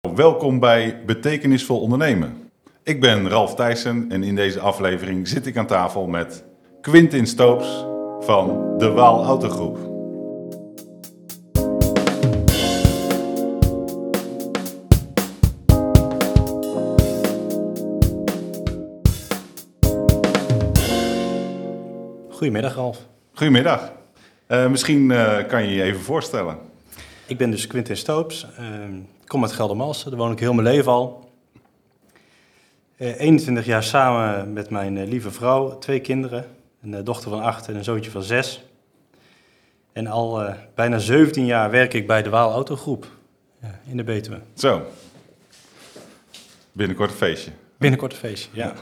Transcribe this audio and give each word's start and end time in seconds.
Welkom 0.00 0.58
bij 0.58 1.04
Betekenisvol 1.06 1.80
Ondernemen. 1.80 2.50
Ik 2.82 3.00
ben 3.00 3.28
Ralf 3.28 3.54
Thijssen 3.54 4.10
en 4.10 4.22
in 4.22 4.34
deze 4.34 4.60
aflevering 4.60 5.28
zit 5.28 5.46
ik 5.46 5.56
aan 5.56 5.66
tafel 5.66 6.06
met 6.06 6.44
Quintin 6.80 7.26
Stoops 7.26 7.84
van 8.20 8.74
de 8.78 8.90
Waal 8.90 9.24
Autogroep. 9.24 9.78
Goedemiddag 22.30 22.74
Ralf. 22.74 23.06
Goedemiddag. 23.32 23.92
Uh, 24.48 24.70
misschien 24.70 25.10
uh, 25.10 25.46
kan 25.46 25.62
je 25.62 25.74
je 25.74 25.82
even 25.82 26.00
voorstellen. 26.00 26.58
Ik 27.26 27.38
ben 27.38 27.50
dus 27.50 27.66
Quintin 27.66 27.96
Stoops. 27.96 28.46
Uh, 28.60 28.64
ik 29.19 29.19
kom 29.30 29.42
uit 29.42 29.52
Geldermalsen, 29.52 30.10
daar 30.10 30.18
woon 30.18 30.32
ik 30.32 30.38
heel 30.38 30.52
mijn 30.52 30.66
leven 30.66 30.92
al. 30.92 31.30
21 32.96 33.64
jaar 33.64 33.82
samen 33.82 34.52
met 34.52 34.70
mijn 34.70 35.08
lieve 35.08 35.30
vrouw, 35.30 35.78
twee 35.78 36.00
kinderen. 36.00 36.46
Een 36.82 37.04
dochter 37.04 37.30
van 37.30 37.42
acht 37.42 37.68
en 37.68 37.76
een 37.76 37.84
zoontje 37.84 38.10
van 38.10 38.22
zes. 38.22 38.64
En 39.92 40.06
al 40.06 40.54
bijna 40.74 40.98
17 40.98 41.46
jaar 41.46 41.70
werk 41.70 41.94
ik 41.94 42.06
bij 42.06 42.22
de 42.22 42.30
Waal 42.30 42.52
Autogroep 42.52 43.06
ja, 43.60 43.80
in 43.86 43.96
de 43.96 44.04
Betuwe. 44.04 44.40
Zo. 44.54 44.82
Binnenkort 46.72 47.10
een 47.10 47.16
feestje. 47.16 47.50
Binnenkort 47.78 48.12
een 48.12 48.18
feestje, 48.18 48.50
ja. 48.52 48.74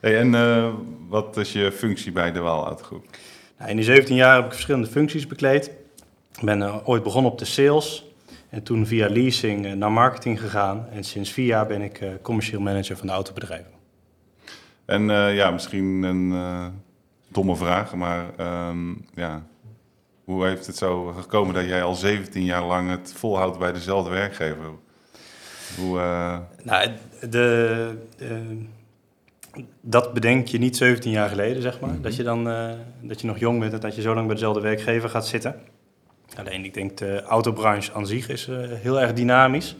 Hey, 0.00 0.18
en 0.18 0.32
uh, 0.32 0.74
wat 1.08 1.36
is 1.36 1.52
je 1.52 1.72
functie 1.72 2.12
bij 2.12 2.32
de 2.32 2.40
Waal 2.40 2.66
Autogroep? 2.66 3.04
Nou, 3.58 3.70
in 3.70 3.76
die 3.76 3.84
17 3.84 4.16
jaar 4.16 4.34
heb 4.34 4.44
ik 4.44 4.52
verschillende 4.52 4.86
functies 4.86 5.26
bekleed. 5.26 5.70
Ik 6.38 6.44
ben 6.44 6.60
uh, 6.60 6.76
ooit 6.84 7.02
begonnen 7.02 7.32
op 7.32 7.38
de 7.38 7.44
sales 7.44 8.10
en 8.52 8.62
toen 8.62 8.86
via 8.86 9.08
leasing 9.08 9.66
uh, 9.66 9.72
naar 9.72 9.92
marketing 9.92 10.40
gegaan. 10.40 10.86
En 10.90 11.04
sinds 11.04 11.30
vier 11.30 11.46
jaar 11.46 11.66
ben 11.66 11.82
ik 11.82 12.02
commercieel 12.22 12.60
manager 12.60 12.96
van 12.96 13.06
de 13.06 13.12
autobedrijven. 13.12 13.70
En 14.84 15.02
ja, 15.34 15.50
misschien 15.50 16.02
een 16.02 16.34
domme 17.28 17.56
vraag, 17.56 17.94
maar 17.94 18.26
um, 18.68 19.04
ja, 19.14 19.46
hoe 20.24 20.46
heeft 20.46 20.66
het 20.66 20.76
zo 20.76 21.06
gekomen 21.06 21.54
dat 21.54 21.64
jij 21.64 21.82
al 21.82 21.94
17 21.94 22.44
jaar 22.44 22.64
lang 22.64 22.90
het 22.90 23.12
volhoudt 23.16 23.58
bij 23.58 23.72
dezelfde 23.72 24.10
werkgever? 24.10 24.64
Hoe, 25.76 25.98
nou, 26.62 26.90
de 27.30 27.94
dat 29.80 30.12
bedenk 30.12 30.46
je 30.46 30.58
niet 30.58 30.76
17 30.76 31.10
jaar 31.10 31.28
geleden, 31.28 31.62
zeg 31.62 31.80
maar. 31.80 31.90
Mhm. 31.90 32.02
Dat 32.02 32.16
je 32.16 32.22
dan 32.22 32.44
dat 33.00 33.20
je 33.20 33.26
nog 33.26 33.38
jong 33.38 33.60
bent 33.60 33.72
en 33.72 33.80
dat 33.80 33.94
je 33.94 34.02
zo 34.02 34.14
lang 34.14 34.26
bij 34.26 34.34
dezelfde 34.34 34.60
werkgever 34.60 35.08
gaat 35.08 35.26
zitten. 35.26 35.60
Alleen 36.36 36.64
ik 36.64 36.74
denk 36.74 36.96
de 36.96 37.22
autobranche 37.22 37.92
aan 37.92 38.06
zich 38.06 38.28
is 38.28 38.48
uh, 38.48 38.56
heel 38.70 39.00
erg 39.00 39.12
dynamisch. 39.12 39.76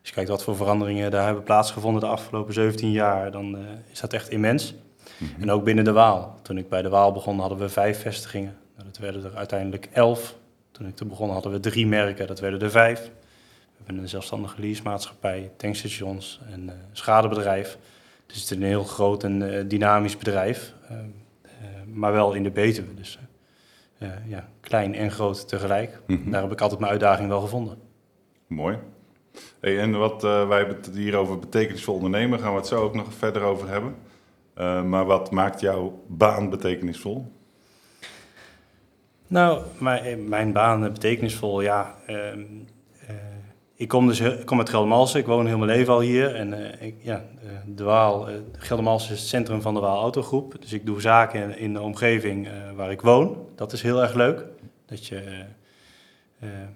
Als 0.00 0.08
je 0.08 0.14
kijkt 0.14 0.30
wat 0.30 0.42
voor 0.42 0.56
veranderingen 0.56 1.10
daar 1.10 1.24
hebben 1.24 1.42
plaatsgevonden 1.42 2.00
de 2.00 2.06
afgelopen 2.06 2.54
17 2.54 2.90
jaar, 2.90 3.30
dan 3.30 3.54
uh, 3.54 3.60
is 3.92 4.00
dat 4.00 4.12
echt 4.12 4.30
immens. 4.30 4.74
Mhm. 5.18 5.42
En 5.42 5.50
ook 5.50 5.64
binnen 5.64 5.84
de 5.84 5.92
Waal. 5.92 6.38
Toen 6.42 6.58
ik 6.58 6.68
bij 6.68 6.82
de 6.82 6.88
Waal 6.88 7.12
begon 7.12 7.40
hadden 7.40 7.58
we 7.58 7.68
vijf 7.68 8.00
vestigingen. 8.00 8.56
Nou, 8.76 8.88
dat 8.88 8.98
werden 8.98 9.24
er 9.24 9.36
uiteindelijk 9.36 9.88
elf. 9.92 10.36
Toen 10.70 10.86
ik 10.86 10.96
te 10.96 11.04
begon 11.04 11.30
hadden 11.30 11.52
we 11.52 11.60
drie 11.60 11.86
merken, 11.86 12.26
dat 12.26 12.40
werden 12.40 12.60
er 12.60 12.70
vijf. 12.70 13.00
We 13.00 13.86
hebben 13.86 14.02
een 14.02 14.08
zelfstandige 14.08 14.60
leasemaatschappij, 14.60 15.50
tankstations 15.56 16.40
en 16.52 16.70
schadebedrijf. 16.92 17.78
Dus 18.26 18.40
het 18.40 18.50
is 18.50 18.56
een 18.56 18.62
heel 18.62 18.84
groot 18.84 19.24
en 19.24 19.40
uh, 19.40 19.64
dynamisch 19.68 20.16
bedrijf, 20.16 20.72
uh, 20.90 20.96
maar 21.92 22.12
wel 22.12 22.32
in 22.32 22.42
de 22.42 22.50
Betuwe. 22.50 22.94
Dus 22.94 23.18
ja, 24.26 24.48
klein 24.60 24.94
en 24.94 25.10
groot 25.10 25.48
tegelijk. 25.48 26.00
Mm 26.06 26.30
Daar 26.30 26.42
heb 26.42 26.52
ik 26.52 26.60
altijd 26.60 26.80
mijn 26.80 26.92
uitdaging 26.92 27.28
wel 27.28 27.40
gevonden. 27.40 27.78
Mooi. 28.46 28.78
Hey, 29.60 29.78
en 29.78 29.98
wat 29.98 30.22
wij 30.22 30.58
hebben 30.58 30.76
het 30.76 30.90
hier 30.94 31.16
over 31.16 31.38
betekenisvol 31.38 31.94
ondernemen, 31.94 32.38
gaan 32.38 32.50
we 32.50 32.58
het 32.58 32.66
zo 32.66 32.82
ook 32.82 32.94
nog 32.94 33.14
verder 33.14 33.42
over 33.42 33.68
hebben. 33.68 33.94
maar 34.88 35.04
wat 35.04 35.30
maakt 35.30 35.60
jouw 35.60 36.02
baan 36.06 36.50
betekenisvol? 36.50 37.32
Nou, 39.26 39.64
mijn, 39.78 40.28
mijn 40.28 40.52
baan 40.52 40.80
betekenisvol, 40.80 41.60
ja. 41.60 41.94
Ehm, 42.06 42.42
ik 43.80 43.88
kom 43.88 44.06
dus 44.06 44.22
kom 44.44 44.58
uit 44.58 44.68
Geldermalsen, 44.68 45.20
ik 45.20 45.26
woon 45.26 45.46
heel 45.46 45.58
mijn 45.58 45.70
leven 45.70 45.92
al 45.92 46.00
hier. 46.00 46.34
En 46.34 46.52
uh, 46.52 46.82
ik, 46.82 46.94
ja, 46.98 47.24
de 47.66 47.84
Waal, 47.84 48.30
uh, 48.30 48.34
Geldermalsen 48.52 49.12
is 49.12 49.20
het 49.20 49.28
centrum 49.28 49.62
van 49.62 49.74
de 49.74 49.80
Waal 49.80 50.00
Autogroep. 50.00 50.56
Dus 50.60 50.72
ik 50.72 50.86
doe 50.86 51.00
zaken 51.00 51.58
in, 51.58 51.72
de 51.72 51.80
omgeving 51.80 52.48
waar 52.74 52.90
ik 52.90 53.00
woon. 53.00 53.46
Dat 53.54 53.72
is 53.72 53.82
heel 53.82 54.02
erg 54.02 54.14
leuk. 54.14 54.44
Dat 54.86 55.06
je, 55.06 55.44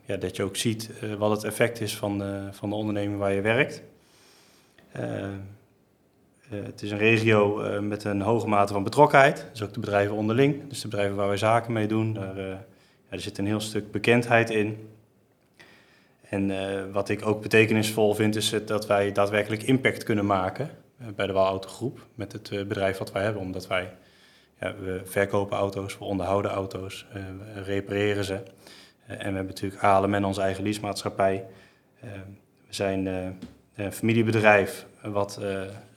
ja, 0.04 0.16
dat 0.16 0.36
je 0.36 0.42
ook 0.42 0.56
ziet 0.56 0.90
wat 1.18 1.30
het 1.30 1.44
effect 1.44 1.80
is 1.80 1.96
van, 1.96 2.22
van 2.50 2.68
de 2.68 2.74
onderneming 2.74 3.18
waar 3.18 3.32
je 3.32 3.40
werkt. 3.40 3.82
het 6.48 6.82
is 6.82 6.90
een 6.90 6.98
regio 6.98 7.70
met 7.80 8.04
een 8.04 8.20
hoge 8.20 8.48
mate 8.48 8.72
van 8.72 8.84
betrokkenheid. 8.84 9.46
Dus 9.52 9.62
ook 9.62 9.72
de 9.72 9.80
bedrijven 9.80 10.16
onderling. 10.16 10.68
Dus 10.68 10.80
de 10.80 10.88
bedrijven 10.88 11.16
waar 11.16 11.28
wij 11.28 11.36
zaken 11.36 11.72
mee 11.72 11.86
doen. 11.86 12.12
Daar, 12.12 12.38
ja, 12.38 12.64
er 13.08 13.20
zit 13.20 13.38
een 13.38 13.46
heel 13.46 13.60
stuk 13.60 13.90
bekendheid 13.90 14.50
in. 14.50 14.88
En 16.28 16.50
uh, 16.50 16.82
wat 16.92 17.08
ik 17.08 17.26
ook 17.26 17.42
betekenisvol 17.42 18.14
vind, 18.14 18.36
is 18.36 18.50
het 18.50 18.68
dat 18.68 18.86
wij 18.86 19.12
daadwerkelijk 19.12 19.62
impact 19.62 20.02
kunnen 20.02 20.26
maken 20.26 20.70
uh, 21.00 21.06
bij 21.16 21.26
de 21.26 21.32
Waalautogroep 21.32 22.06
met 22.14 22.32
het 22.32 22.50
uh, 22.50 22.64
bedrijf 22.64 22.98
wat 22.98 23.12
wij 23.12 23.22
hebben. 23.22 23.42
Omdat 23.42 23.66
wij, 23.66 23.92
ja, 24.60 24.74
we 24.74 25.00
verkopen 25.04 25.56
auto's, 25.56 25.98
we 25.98 26.04
onderhouden 26.04 26.50
auto's, 26.50 27.06
we 27.12 27.62
repareren 27.62 28.24
ze. 28.24 28.34
en 29.06 29.18
we 29.18 29.22
hebben 29.24 29.46
natuurlijk 29.46 29.82
ALM 29.82 30.24
onze 30.24 30.40
eigen 30.40 30.64
leasemaatschappij. 30.64 31.44
we 32.00 32.08
zijn 32.68 33.06
een 33.74 33.92
familiebedrijf 33.92 34.86
wat 35.02 35.40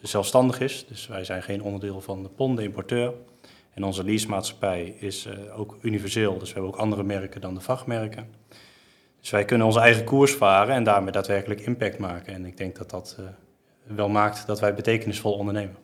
zelfstandig 0.01 0.59
is, 0.59 0.85
dus 0.87 1.07
wij 1.07 1.23
zijn 1.23 1.43
geen 1.43 1.61
onderdeel 1.61 2.01
van 2.01 2.23
de 2.23 2.29
PON, 2.29 2.55
de 2.55 2.63
importeur. 2.63 3.13
En 3.73 3.83
onze 3.83 4.03
leasemaatschappij 4.03 4.95
is 4.99 5.27
ook 5.55 5.77
universeel, 5.81 6.37
dus 6.37 6.47
we 6.47 6.53
hebben 6.53 6.73
ook 6.73 6.79
andere 6.79 7.03
merken 7.03 7.41
dan 7.41 7.53
de 7.53 7.61
vrachtmerken. 7.61 8.27
Dus 9.19 9.29
wij 9.29 9.45
kunnen 9.45 9.67
onze 9.67 9.79
eigen 9.79 10.03
koers 10.03 10.33
varen 10.33 10.75
en 10.75 10.83
daarmee 10.83 11.11
daadwerkelijk 11.11 11.61
impact 11.61 11.97
maken. 11.97 12.33
En 12.33 12.45
ik 12.45 12.57
denk 12.57 12.75
dat 12.75 12.89
dat 12.89 13.17
uh, 13.19 13.25
wel 13.95 14.09
maakt 14.09 14.47
dat 14.47 14.59
wij 14.59 14.73
betekenisvol 14.73 15.33
ondernemen. 15.33 15.75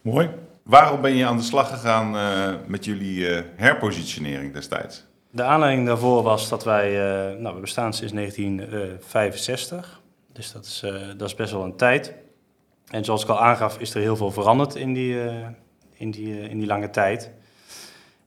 Mooi. 0.00 0.30
Waarom 0.62 1.00
ben 1.00 1.14
je 1.14 1.26
aan 1.26 1.36
de 1.36 1.42
slag 1.42 1.68
gegaan 1.68 2.14
uh, 2.14 2.54
met 2.66 2.84
jullie 2.84 3.18
uh, 3.18 3.40
herpositionering 3.56 4.52
destijds? 4.52 5.06
De 5.30 5.42
aanleiding 5.42 5.86
daarvoor 5.86 6.22
was 6.22 6.48
dat 6.48 6.64
wij, 6.64 6.90
nou 7.38 7.54
we 7.54 7.60
bestaan 7.60 7.92
sinds 7.92 8.12
1965, 8.12 10.00
dus 10.32 10.52
dat 10.52 10.64
is, 10.64 10.84
dat 11.16 11.28
is 11.28 11.34
best 11.34 11.52
wel 11.52 11.64
een 11.64 11.76
tijd. 11.76 12.14
En 12.90 13.04
zoals 13.04 13.22
ik 13.22 13.28
al 13.28 13.40
aangaf 13.40 13.78
is 13.78 13.94
er 13.94 14.00
heel 14.00 14.16
veel 14.16 14.30
veranderd 14.30 14.74
in 14.74 14.92
die, 14.92 15.20
in 15.94 16.10
die, 16.10 16.48
in 16.48 16.58
die 16.58 16.66
lange 16.66 16.90
tijd. 16.90 17.30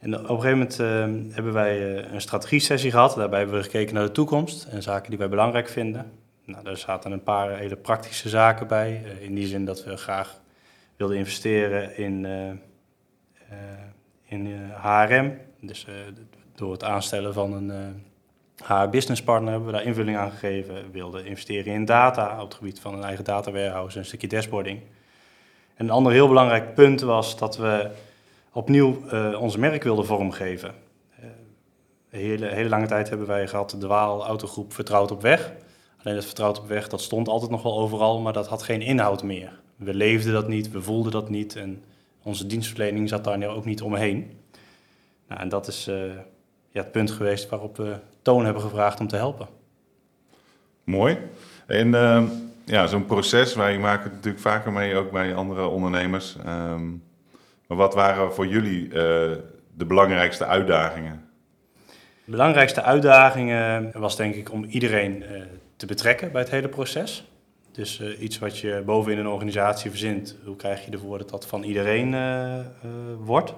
En 0.02 0.18
op 0.18 0.30
een 0.30 0.42
gegeven 0.42 0.58
moment 0.58 0.80
uh, 0.80 1.34
hebben 1.36 1.54
wij 1.54 1.80
uh, 1.80 2.14
een 2.14 2.22
strategie-sessie 2.22 2.92
gehad. 2.92 3.16
Daarbij 3.16 3.40
hebben 3.40 3.58
we 3.58 3.64
gekeken 3.64 3.94
naar 3.94 4.04
de 4.04 4.12
toekomst 4.12 4.64
en 4.64 4.84
zaken 4.84 5.10
die 5.10 5.20
wij 5.20 5.30
belangrijk 5.30 5.70
vinden. 5.70 6.12
Nou, 6.46 6.64
daar 6.64 6.78
zaten 6.78 7.12
een 7.12 7.24
paar 7.24 7.58
hele 7.58 7.76
praktische 7.76 8.30
zaken 8.30 8.68
bij. 8.68 9.02
Uh, 9.06 9.22
in 9.22 9.36
die 9.36 9.48
zin 9.48 9.66
dat 9.66 9.84
we 9.84 9.98
graag 9.98 10.40
wilden 10.96 11.18
investeren 11.18 11.98
in, 11.98 12.26
in 14.26 14.72
HRM. 14.82 15.38
Dus 15.60 15.88
door 16.56 16.72
het 16.72 16.84
aanstellen 16.84 17.34
van 17.34 17.54
een 17.54 18.04
HR-business 18.64 19.24
partner 19.24 19.52
hebben 19.52 19.70
we 19.70 19.76
daar 19.76 19.86
invulling 19.86 20.18
aan 20.18 20.32
gegeven. 20.32 20.74
We 20.74 20.92
wilden 20.92 21.26
investeren 21.26 21.74
in 21.74 21.86
data 21.86 22.34
op 22.42 22.48
het 22.48 22.58
gebied 22.58 22.80
van 22.80 22.94
een 22.94 23.04
eigen 23.04 23.24
data 23.24 23.52
warehouse 23.52 23.96
en 23.96 24.00
een 24.00 24.08
stukje 24.08 24.28
dashboarding. 24.28 24.80
En 25.76 25.86
een 25.86 25.92
ander 25.92 26.12
heel 26.12 26.28
belangrijk 26.28 26.74
punt 26.74 27.02
was 27.02 27.38
dat 27.38 27.58
we 27.58 27.92
opnieuw 28.52 29.02
uh, 29.14 29.42
onze 29.42 29.60
merk 29.60 29.84
wilden 29.84 30.06
vormgeven. 30.06 30.74
Uh, 31.20 31.26
hele, 32.10 32.46
hele 32.46 32.70
lange 32.70 32.88
tijd 32.88 33.10
hebben 33.10 33.28
wij 33.28 33.48
gehad 33.48 33.76
de 33.80 33.88
Waal 33.88 34.26
Autogroep 34.26 34.74
Vertrouwd 34.74 35.12
op 35.12 35.22
Weg. 35.22 35.52
Alleen 36.04 36.16
dat 36.16 36.26
Vertrouwd 36.26 36.60
op 36.60 36.68
Weg, 36.68 36.88
dat 36.88 37.02
stond 37.02 37.28
altijd 37.28 37.52
nog 37.52 37.64
wel 37.64 37.80
overal, 37.80 38.20
maar 38.20 38.34
dat 38.34 38.48
had 38.48 38.64
geen 38.64 38.82
inhoud 38.82 39.24
meer. 39.24 39.60
We 39.76 39.94
leefden 39.94 40.34
dat 40.34 40.48
niet, 40.48 40.72
we 40.72 40.82
voelden 40.82 41.12
dat 41.12 41.30
niet 41.30 41.56
en 41.56 41.84
onze 42.24 42.48
dienstverlening 42.48 43.10
zat 43.10 43.24
daar 43.24 43.48
ook 43.48 43.66
niet 43.66 43.82
omheen. 43.82 44.32
Nou, 45.28 45.42
en 45.42 45.50
dat 45.50 45.68
is 45.68 45.88
uh, 45.88 45.96
ja, 46.70 46.82
het 46.82 46.92
punt 46.92 47.12
geweest 47.12 47.50
waarop 47.50 47.78
we 47.78 47.96
Toon 48.22 48.46
hebben 48.46 48.64
gevraagd 48.64 49.00
om 49.00 49.08
te 49.08 49.16
helpen. 49.16 49.48
Mooi. 50.84 51.18
En 51.66 51.96
ehm, 51.96 52.26
ja, 52.66 52.88
zo'n 52.88 53.06
proces, 53.06 53.56
wij 53.56 53.78
maken 53.80 54.04
het 54.04 54.14
natuurlijk 54.14 54.44
vaker 54.44 54.72
mee, 54.72 54.96
ook 54.96 55.12
bij 55.12 55.36
andere 55.36 55.68
ondernemers. 55.68 56.38
Ehm, 56.46 56.90
maar 57.72 57.80
wat 57.80 57.94
waren 57.94 58.34
voor 58.34 58.48
jullie 58.48 58.86
uh, 58.86 58.94
de 59.74 59.86
belangrijkste 59.88 60.46
uitdagingen? 60.46 61.30
De 62.26 62.32
belangrijkste 62.32 62.82
uitdagingen 62.82 63.92
was 63.94 64.16
denk 64.16 64.36
ik 64.36 64.52
om 64.52 64.64
iedereen 64.64 65.22
uh, 65.22 65.42
te 65.76 65.86
betrekken 65.86 66.32
bij 66.32 66.42
het 66.42 66.52
hele 66.52 66.70
proces. 66.70 67.28
Dus 67.72 68.00
uh, 68.00 68.22
iets 68.22 68.40
wat 68.40 68.58
je 68.58 68.84
bovenin 68.86 69.20
een 69.20 69.28
organisatie 69.28 69.90
verzint, 69.90 70.38
hoe 70.46 70.56
krijg 70.56 70.86
je 70.86 70.92
ervoor 70.92 71.18
dat 71.18 71.30
dat 71.30 71.48
van 71.48 71.64
iedereen 71.64 72.16
wordt? 73.20 73.54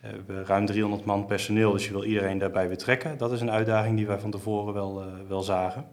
we 0.00 0.08
hebben 0.08 0.46
ruim 0.46 0.66
300 0.66 1.04
man 1.04 1.26
personeel, 1.26 1.72
dus 1.72 1.86
je 1.86 1.92
wil 1.92 2.04
iedereen 2.04 2.38
daarbij 2.38 2.68
betrekken. 2.68 3.18
Dat 3.18 3.32
is 3.32 3.40
een 3.40 3.50
uitdaging 3.50 3.96
die 3.96 4.06
wij 4.06 4.18
van 4.18 4.30
tevoren 4.30 4.74
wel, 4.74 5.04
wel 5.28 5.42
zagen. 5.42 5.84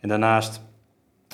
En 0.00 0.08
daarnaast 0.08 0.60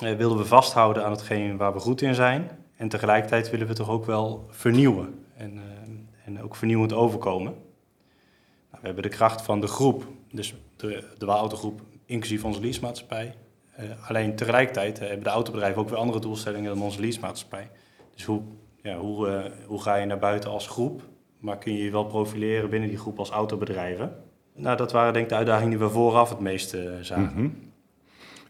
eh, 0.01 0.15
willen 0.15 0.37
we 0.37 0.45
vasthouden 0.45 1.05
aan 1.05 1.11
hetgeen 1.11 1.57
waar 1.57 1.73
we 1.73 1.79
goed 1.79 2.01
in 2.01 2.15
zijn. 2.15 2.49
En 2.81 2.87
tegelijkertijd 2.87 3.49
willen 3.49 3.67
we 3.67 3.73
toch 3.73 3.89
ook 3.89 4.05
wel 4.05 4.45
vernieuwen 4.49 5.25
en, 5.35 5.57
eh, 5.57 6.25
en 6.25 6.41
ook 6.41 6.55
vernieuwend 6.55 6.93
overkomen. 6.93 7.51
Nou, 7.51 8.79
we 8.81 8.85
hebben 8.85 9.03
de 9.03 9.09
kracht 9.09 9.41
van 9.41 9.61
de 9.61 9.67
groep, 9.67 10.07
dus 10.31 10.55
de, 10.75 11.03
de 11.17 11.25
Waalautogroep, 11.25 11.81
inclusief 12.05 12.45
onze 12.45 12.61
leasemaatschappij. 12.61 13.35
Uh, 13.79 14.09
alleen 14.09 14.35
tegelijkertijd 14.35 14.99
hebben 14.99 15.23
de 15.23 15.29
autobedrijven 15.29 15.81
ook 15.81 15.89
weer 15.89 15.97
andere 15.97 16.19
doelstellingen 16.19 16.73
dan 16.73 16.83
onze 16.83 16.99
leasemaatschappij. 16.99 17.69
Dus 18.13 18.25
hoe, 18.25 18.41
ja, 18.81 18.97
hoe, 18.97 19.27
uh, 19.27 19.67
hoe 19.67 19.81
ga 19.81 19.95
je 19.95 20.05
naar 20.05 20.19
buiten 20.19 20.49
als 20.49 20.67
groep, 20.67 21.01
maar 21.39 21.57
kun 21.57 21.73
je 21.73 21.83
je 21.83 21.91
wel 21.91 22.05
profileren 22.05 22.69
binnen 22.69 22.89
die 22.89 22.97
groep 22.97 23.19
als 23.19 23.29
autobedrijven? 23.29 24.23
Nou, 24.53 24.77
dat 24.77 24.91
waren 24.91 25.13
denk 25.13 25.25
ik 25.25 25.31
de 25.31 25.37
uitdagingen 25.37 25.69
die 25.69 25.87
we 25.87 25.93
vooraf 25.93 26.29
het 26.29 26.39
meeste 26.39 26.97
zagen. 27.01 27.33
-hmm. 27.33 27.70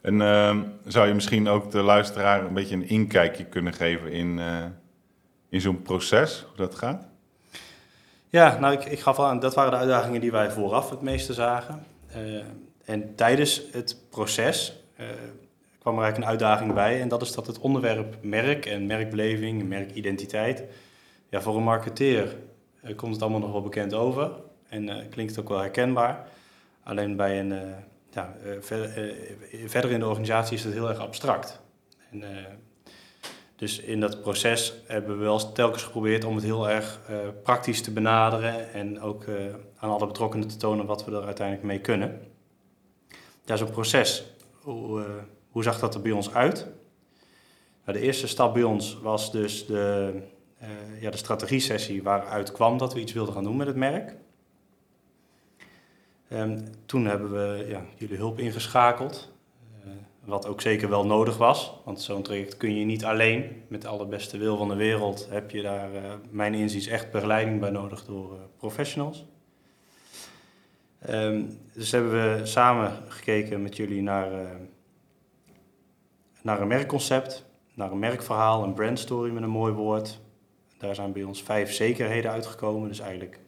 En 0.01 0.19
uh, 0.19 0.57
zou 0.85 1.07
je 1.07 1.13
misschien 1.13 1.47
ook 1.47 1.71
de 1.71 1.81
luisteraar 1.81 2.45
een 2.45 2.53
beetje 2.53 2.75
een 2.75 2.89
inkijkje 2.89 3.45
kunnen 3.45 3.73
geven 3.73 4.11
in, 4.11 4.37
uh, 4.37 4.65
in 5.49 5.61
zo'n 5.61 5.81
proces, 5.81 6.45
hoe 6.47 6.57
dat 6.57 6.75
gaat? 6.75 7.07
Ja, 8.29 8.59
nou, 8.59 8.73
ik, 8.73 8.85
ik 8.85 8.99
gaf 8.99 9.19
al 9.19 9.25
aan, 9.25 9.39
dat 9.39 9.53
waren 9.53 9.71
de 9.71 9.77
uitdagingen 9.77 10.21
die 10.21 10.31
wij 10.31 10.51
vooraf 10.51 10.89
het 10.89 11.01
meeste 11.01 11.33
zagen. 11.33 11.83
Uh, 12.17 12.43
en 12.85 13.15
tijdens 13.15 13.61
het 13.71 13.97
proces 14.09 14.83
uh, 14.99 15.05
kwam 15.79 15.95
er 15.97 16.01
eigenlijk 16.03 16.17
een 16.17 16.39
uitdaging 16.39 16.73
bij. 16.73 17.01
En 17.01 17.07
dat 17.07 17.21
is 17.21 17.31
dat 17.31 17.47
het 17.47 17.59
onderwerp 17.59 18.15
merk 18.21 18.65
en 18.65 18.85
merkbeleving 18.85 19.59
en 19.61 19.67
merkidentiteit. 19.67 20.63
Ja, 21.29 21.41
voor 21.41 21.55
een 21.55 21.63
marketeer 21.63 22.35
komt 22.95 23.13
het 23.13 23.21
allemaal 23.21 23.39
nog 23.39 23.51
wel 23.51 23.61
bekend 23.61 23.93
over. 23.93 24.31
En 24.69 25.09
klinkt 25.09 25.39
ook 25.39 25.49
wel 25.49 25.59
herkenbaar. 25.59 26.27
Alleen 26.83 27.15
bij 27.15 27.39
een 27.39 27.53
ja, 28.11 28.35
verder, 28.59 29.13
uh, 29.53 29.69
verder 29.69 29.91
in 29.91 29.99
de 29.99 30.07
organisatie 30.07 30.57
is 30.57 30.63
het 30.63 30.73
heel 30.73 30.89
erg 30.89 30.99
abstract. 30.99 31.61
En, 32.11 32.21
uh, 32.21 32.27
dus 33.55 33.79
in 33.79 33.99
dat 33.99 34.21
proces 34.21 34.73
hebben 34.85 35.17
we 35.17 35.23
wel 35.23 35.51
telkens 35.51 35.83
geprobeerd 35.83 36.23
om 36.23 36.35
het 36.35 36.43
heel 36.43 36.69
erg 36.69 36.99
praktisch 37.43 37.81
te 37.81 37.91
benaderen 37.91 38.73
en 38.73 39.01
ook 39.01 39.25
aan 39.77 39.89
alle 39.89 40.07
betrokkenen 40.07 40.47
te 40.47 40.57
tonen 40.57 40.85
wat 40.85 41.05
we 41.05 41.11
er 41.11 41.25
uiteindelijk 41.25 41.67
mee 41.67 41.79
kunnen. 41.79 42.21
Ja, 43.45 43.55
zo'n 43.55 43.69
proces, 43.69 44.23
hoe, 44.61 45.05
hoe 45.49 45.63
zag 45.63 45.79
dat 45.79 45.95
er 45.95 46.01
bij 46.01 46.11
ons 46.11 46.33
uit? 46.33 46.67
Nou, 47.85 47.97
de 47.97 48.03
eerste 48.03 48.27
stap 48.27 48.53
bij 48.53 48.63
ons 48.63 48.99
was 49.01 49.31
dus 49.31 49.65
de, 49.65 50.13
ja, 50.99 51.09
de 51.09 51.17
strategie-sessie 51.17 52.03
waaruit 52.03 52.51
kwam 52.51 52.77
dat 52.77 52.93
we 52.93 52.99
iets 52.99 53.13
wilden 53.13 53.33
gaan 53.33 53.43
doen 53.43 53.57
met 53.57 53.67
het 53.67 53.75
merk. 53.75 54.15
Um, 56.33 56.63
toen 56.85 57.05
hebben 57.05 57.31
we 57.31 57.65
ja, 57.67 57.85
jullie 57.95 58.17
hulp 58.17 58.39
ingeschakeld, 58.39 59.31
uh, 59.85 59.91
wat 60.25 60.47
ook 60.47 60.61
zeker 60.61 60.89
wel 60.89 61.05
nodig 61.05 61.37
was. 61.37 61.73
Want 61.85 62.01
zo'n 62.01 62.21
traject 62.23 62.57
kun 62.57 62.75
je 62.75 62.85
niet 62.85 63.05
alleen, 63.05 63.63
met 63.67 63.85
alle 63.85 64.05
beste 64.05 64.37
wil 64.37 64.57
van 64.57 64.67
de 64.67 64.75
wereld, 64.75 65.27
heb 65.29 65.51
je 65.51 65.61
daar, 65.61 65.93
uh, 65.93 66.13
mijn 66.29 66.53
inziens, 66.53 66.87
echt 66.87 67.11
begeleiding 67.11 67.59
bij 67.59 67.69
nodig 67.69 68.05
door 68.05 68.33
uh, 68.33 68.39
professionals. 68.57 69.25
Um, 71.09 71.57
dus 71.73 71.91
hebben 71.91 72.11
we 72.11 72.45
samen 72.45 72.93
gekeken 73.07 73.61
met 73.61 73.75
jullie 73.75 74.01
naar, 74.01 74.29
naar 76.41 76.61
een 76.61 76.67
merkconcept, 76.67 77.45
naar 77.73 77.91
een 77.91 77.99
merkverhaal, 77.99 78.63
een 78.63 78.73
brandstory 78.73 79.31
met 79.31 79.43
een 79.43 79.49
mooi 79.49 79.73
woord. 79.73 80.19
Daar 80.77 80.95
zijn 80.95 81.11
bij 81.11 81.23
ons 81.23 81.43
vijf 81.43 81.73
zekerheden 81.73 82.31
uitgekomen. 82.31 82.87
Dus 82.87 82.99
eigenlijk 82.99 83.39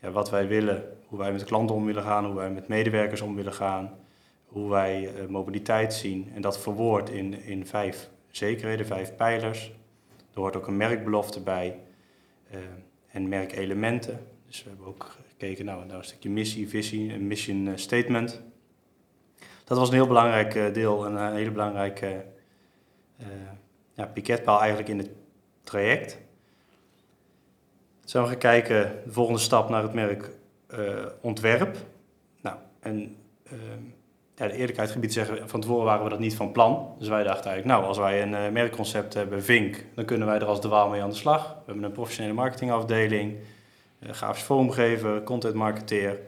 ja, 0.00 0.10
wat 0.10 0.30
wij 0.30 0.48
willen, 0.48 0.96
hoe 1.06 1.18
wij 1.18 1.32
met 1.32 1.44
klanten 1.44 1.74
om 1.74 1.84
willen 1.84 2.02
gaan, 2.02 2.24
hoe 2.24 2.34
wij 2.34 2.50
met 2.50 2.68
medewerkers 2.68 3.20
om 3.20 3.34
willen 3.34 3.52
gaan, 3.52 3.98
hoe 4.44 4.70
wij 4.70 5.02
uh, 5.02 5.26
mobiliteit 5.26 5.94
zien. 5.94 6.30
En 6.34 6.42
dat 6.42 6.58
verwoord 6.58 7.10
in, 7.10 7.42
in 7.42 7.66
vijf 7.66 8.10
zekerheden, 8.30 8.86
vijf 8.86 9.16
pijlers. 9.16 9.72
Er 10.34 10.40
hoort 10.40 10.56
ook 10.56 10.66
een 10.66 10.76
merkbelofte 10.76 11.40
bij 11.40 11.78
uh, 12.52 12.58
en 13.10 13.28
merkelementen. 13.28 14.26
Dus 14.46 14.62
we 14.62 14.68
hebben 14.68 14.86
ook 14.86 15.16
gekeken 15.28 15.64
naar 15.64 15.86
nou, 15.86 15.98
een 15.98 16.04
stukje 16.04 16.30
missie, 16.30 16.68
visie, 16.68 17.12
een 17.12 17.26
mission 17.26 17.66
uh, 17.66 17.76
statement. 17.76 18.42
Dat 19.64 19.78
was 19.78 19.88
een 19.88 19.94
heel 19.94 20.06
belangrijk 20.06 20.74
deel 20.74 21.06
en 21.06 21.16
een 21.16 21.34
hele 21.34 21.50
belangrijke 21.50 22.24
ja, 23.94 24.06
piketpaal 24.06 24.58
eigenlijk 24.58 24.88
in 24.88 24.98
het 24.98 25.10
traject. 25.62 26.18
Zijn 28.10 28.22
we 28.22 28.28
gaan 28.28 28.38
kijken, 28.38 28.92
de 29.04 29.12
volgende 29.12 29.40
stap 29.40 29.68
naar 29.68 29.82
het 29.82 29.92
merk 29.92 30.30
uh, 30.74 30.78
ontwerp. 31.20 31.76
Nou, 32.40 32.56
en 32.80 33.16
uh, 33.44 33.52
ja, 34.34 34.46
de 34.46 34.52
eerlijkheid 34.52 34.90
gebied 34.90 35.12
zeggen, 35.12 35.48
van 35.48 35.60
tevoren 35.60 35.84
waren 35.84 36.04
we 36.04 36.10
dat 36.10 36.18
niet 36.18 36.36
van 36.36 36.52
plan. 36.52 36.94
Dus 36.98 37.08
wij 37.08 37.22
dachten 37.22 37.50
eigenlijk, 37.50 37.76
nou, 37.76 37.88
als 37.88 37.98
wij 37.98 38.22
een 38.22 38.32
uh, 38.32 38.48
merkconcept 38.48 39.14
hebben, 39.14 39.42
Vink, 39.42 39.84
dan 39.94 40.04
kunnen 40.04 40.26
wij 40.26 40.38
er 40.38 40.44
als 40.44 40.60
de 40.60 40.88
mee 40.90 41.02
aan 41.02 41.10
de 41.10 41.16
slag. 41.16 41.48
We 41.48 41.62
hebben 41.66 41.84
een 41.84 41.92
professionele 41.92 42.34
marketingafdeling, 42.34 43.36
uh, 43.98 44.10
grafisch 44.10 44.42
vormgever, 44.42 45.22
content 45.22 45.54
marketeer. 45.54 46.18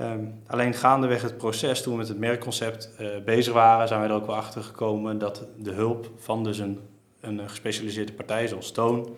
Um, 0.00 0.42
alleen 0.46 0.74
gaandeweg 0.74 1.22
het 1.22 1.36
proces, 1.36 1.82
toen 1.82 1.92
we 1.92 1.98
met 1.98 2.08
het 2.08 2.18
merkconcept 2.18 2.90
bezig 3.24 3.52
waren, 3.52 3.88
zijn 3.88 4.00
wij 4.00 4.08
er 4.08 4.14
ook 4.14 4.26
wel 4.26 4.36
achter 4.36 4.62
gekomen 4.62 5.18
dat 5.18 5.46
de 5.58 5.72
hulp 5.72 6.10
van 6.16 6.44
dus 6.44 6.58
een, 6.58 6.80
een 7.20 7.48
gespecialiseerde 7.48 8.12
partij 8.12 8.48
zoals 8.48 8.66
Stone, 8.66 9.08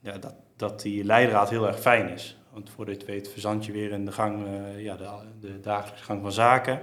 ja, 0.00 0.18
dat, 0.18 0.34
dat 0.56 0.80
die 0.80 1.04
leidraad 1.04 1.50
heel 1.50 1.66
erg 1.66 1.80
fijn 1.80 2.08
is. 2.08 2.36
Want 2.52 2.70
voordat 2.70 3.00
je 3.00 3.06
weet 3.06 3.28
verzand 3.28 3.64
je 3.64 3.72
weer 3.72 3.92
in 3.92 4.04
de 4.04 4.12
gang, 4.12 4.46
uh, 4.46 4.82
ja, 4.82 4.96
de, 4.96 5.06
de, 5.40 5.60
dagelijkse 5.60 6.04
gang 6.04 6.22
van 6.22 6.32
zaken. 6.32 6.80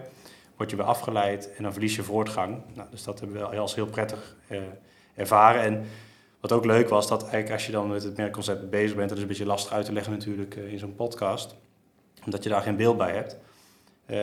Word 0.55 0.69
je 0.69 0.75
weer 0.75 0.85
afgeleid 0.85 1.53
en 1.55 1.63
dan 1.63 1.71
verlies 1.71 1.95
je 1.95 2.03
voortgang. 2.03 2.61
Nou, 2.73 2.87
dus 2.91 3.03
dat 3.03 3.19
hebben 3.19 3.49
we 3.49 3.57
als 3.57 3.75
heel 3.75 3.87
prettig 3.87 4.35
uh, 4.51 4.57
ervaren. 5.15 5.61
En 5.61 5.85
wat 6.39 6.51
ook 6.51 6.65
leuk 6.65 6.89
was, 6.89 7.07
dat 7.07 7.21
eigenlijk 7.21 7.51
als 7.51 7.65
je 7.65 7.71
dan 7.71 7.87
met 7.87 8.03
het 8.03 8.17
merkconcept 8.17 8.69
bezig 8.69 8.95
bent... 8.95 9.09
dat 9.09 9.17
is 9.17 9.23
een 9.23 9.29
beetje 9.29 9.45
lastig 9.45 9.73
uit 9.73 9.85
te 9.85 9.93
leggen 9.93 10.13
natuurlijk 10.13 10.55
uh, 10.55 10.71
in 10.71 10.79
zo'n 10.79 10.95
podcast. 10.95 11.55
Omdat 12.25 12.43
je 12.43 12.49
daar 12.49 12.61
geen 12.61 12.75
beeld 12.75 12.97
bij 12.97 13.13
hebt. 13.13 13.37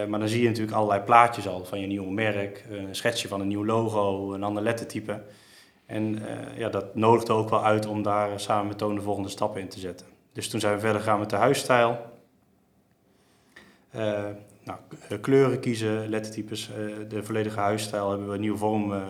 maar 0.08 0.18
dan 0.18 0.28
zie 0.28 0.42
je 0.42 0.48
natuurlijk 0.48 0.76
allerlei 0.76 1.02
plaatjes 1.02 1.48
al 1.48 1.64
van 1.64 1.80
je 1.80 1.86
nieuwe 1.86 2.12
merk. 2.12 2.64
een 2.70 2.94
schetsje 2.94 3.28
van 3.28 3.40
een 3.40 3.48
nieuw 3.48 3.64
logo, 3.64 4.32
een 4.32 4.42
ander 4.42 4.62
lettertype... 4.62 5.22
En 5.90 6.18
uh, 6.18 6.58
ja, 6.58 6.68
dat 6.68 6.94
nodigde 6.94 7.32
ook 7.32 7.50
wel 7.50 7.64
uit 7.64 7.86
om 7.86 8.02
daar 8.02 8.40
samen 8.40 8.66
met 8.66 8.78
Toon 8.78 8.94
de 8.94 9.00
volgende 9.00 9.28
stappen 9.28 9.60
in 9.60 9.68
te 9.68 9.78
zetten. 9.78 10.06
Dus 10.32 10.48
toen 10.48 10.60
zijn 10.60 10.74
we 10.74 10.80
verder 10.80 11.00
gegaan 11.00 11.18
met 11.18 11.30
de 11.30 11.36
huisstijl. 11.36 11.98
Uh, 13.94 14.24
nou, 14.64 14.78
kleuren 15.20 15.60
kiezen, 15.60 16.08
lettertypes. 16.08 16.70
De 17.08 17.22
volledige 17.22 17.60
huisstijl 17.60 18.10
hebben 18.10 18.28
we 18.28 18.34
een 18.34 18.40
nieuwe 18.40 18.58
vorm 18.58 19.02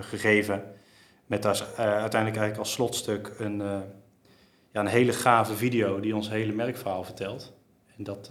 gegeven. 0.00 0.64
Met 1.26 1.42
daar 1.42 1.66
uiteindelijk 1.76 2.14
eigenlijk 2.14 2.58
als 2.58 2.72
slotstuk 2.72 3.34
een, 3.38 3.56
ja, 4.70 4.80
een 4.80 4.86
hele 4.86 5.12
gave 5.12 5.54
video 5.54 6.00
die 6.00 6.16
ons 6.16 6.28
hele 6.28 6.52
merkverhaal 6.52 7.04
vertelt. 7.04 7.52
En 7.96 8.04
dat 8.04 8.30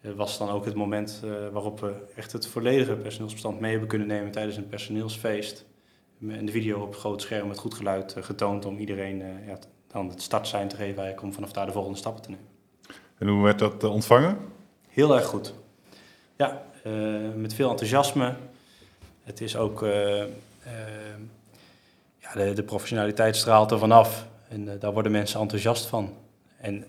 was 0.00 0.38
dan 0.38 0.50
ook 0.50 0.64
het 0.64 0.74
moment 0.74 1.22
waarop 1.52 1.80
we 1.80 1.94
echt 2.16 2.32
het 2.32 2.46
volledige 2.46 2.96
personeelsbestand 2.96 3.60
mee 3.60 3.70
hebben 3.70 3.88
kunnen 3.88 4.08
nemen 4.08 4.30
tijdens 4.30 4.56
een 4.56 4.68
personeelsfeest 4.68 5.66
en 6.28 6.46
de 6.46 6.52
video 6.52 6.80
op 6.80 6.96
groot 6.96 7.22
scherm 7.22 7.48
met 7.48 7.58
goed 7.58 7.74
geluid 7.74 8.16
getoond 8.20 8.64
om 8.64 8.78
iedereen 8.78 9.20
uh, 9.20 9.46
ja, 9.46 9.58
dan 9.86 10.08
het 10.08 10.22
startsein 10.22 10.68
te 10.68 10.76
geven 10.76 11.02
eigenlijk 11.02 11.22
om 11.22 11.32
vanaf 11.32 11.52
daar 11.52 11.66
de 11.66 11.72
volgende 11.72 11.98
stappen 11.98 12.22
te 12.22 12.30
nemen. 12.30 12.46
En 13.18 13.28
hoe 13.28 13.42
werd 13.42 13.58
dat 13.58 13.84
uh, 13.84 13.90
ontvangen? 13.90 14.38
Heel 14.88 15.14
erg 15.14 15.24
goed. 15.24 15.54
Ja, 16.36 16.62
met 17.36 17.54
veel 17.54 17.70
enthousiasme. 17.70 18.34
Het 19.22 19.40
is 19.40 19.56
ook, 19.56 19.80
ja, 22.18 22.32
de, 22.34 22.52
de, 22.52 22.62
professionaliteit 22.62 23.36
straalt 23.36 23.70
er 23.70 23.78
vanaf 23.78 24.26
en 24.48 24.78
daar 24.78 24.92
worden 24.92 25.12
mensen 25.12 25.40
enthousiast 25.40 25.86
van. 25.86 26.14
En 26.56 26.84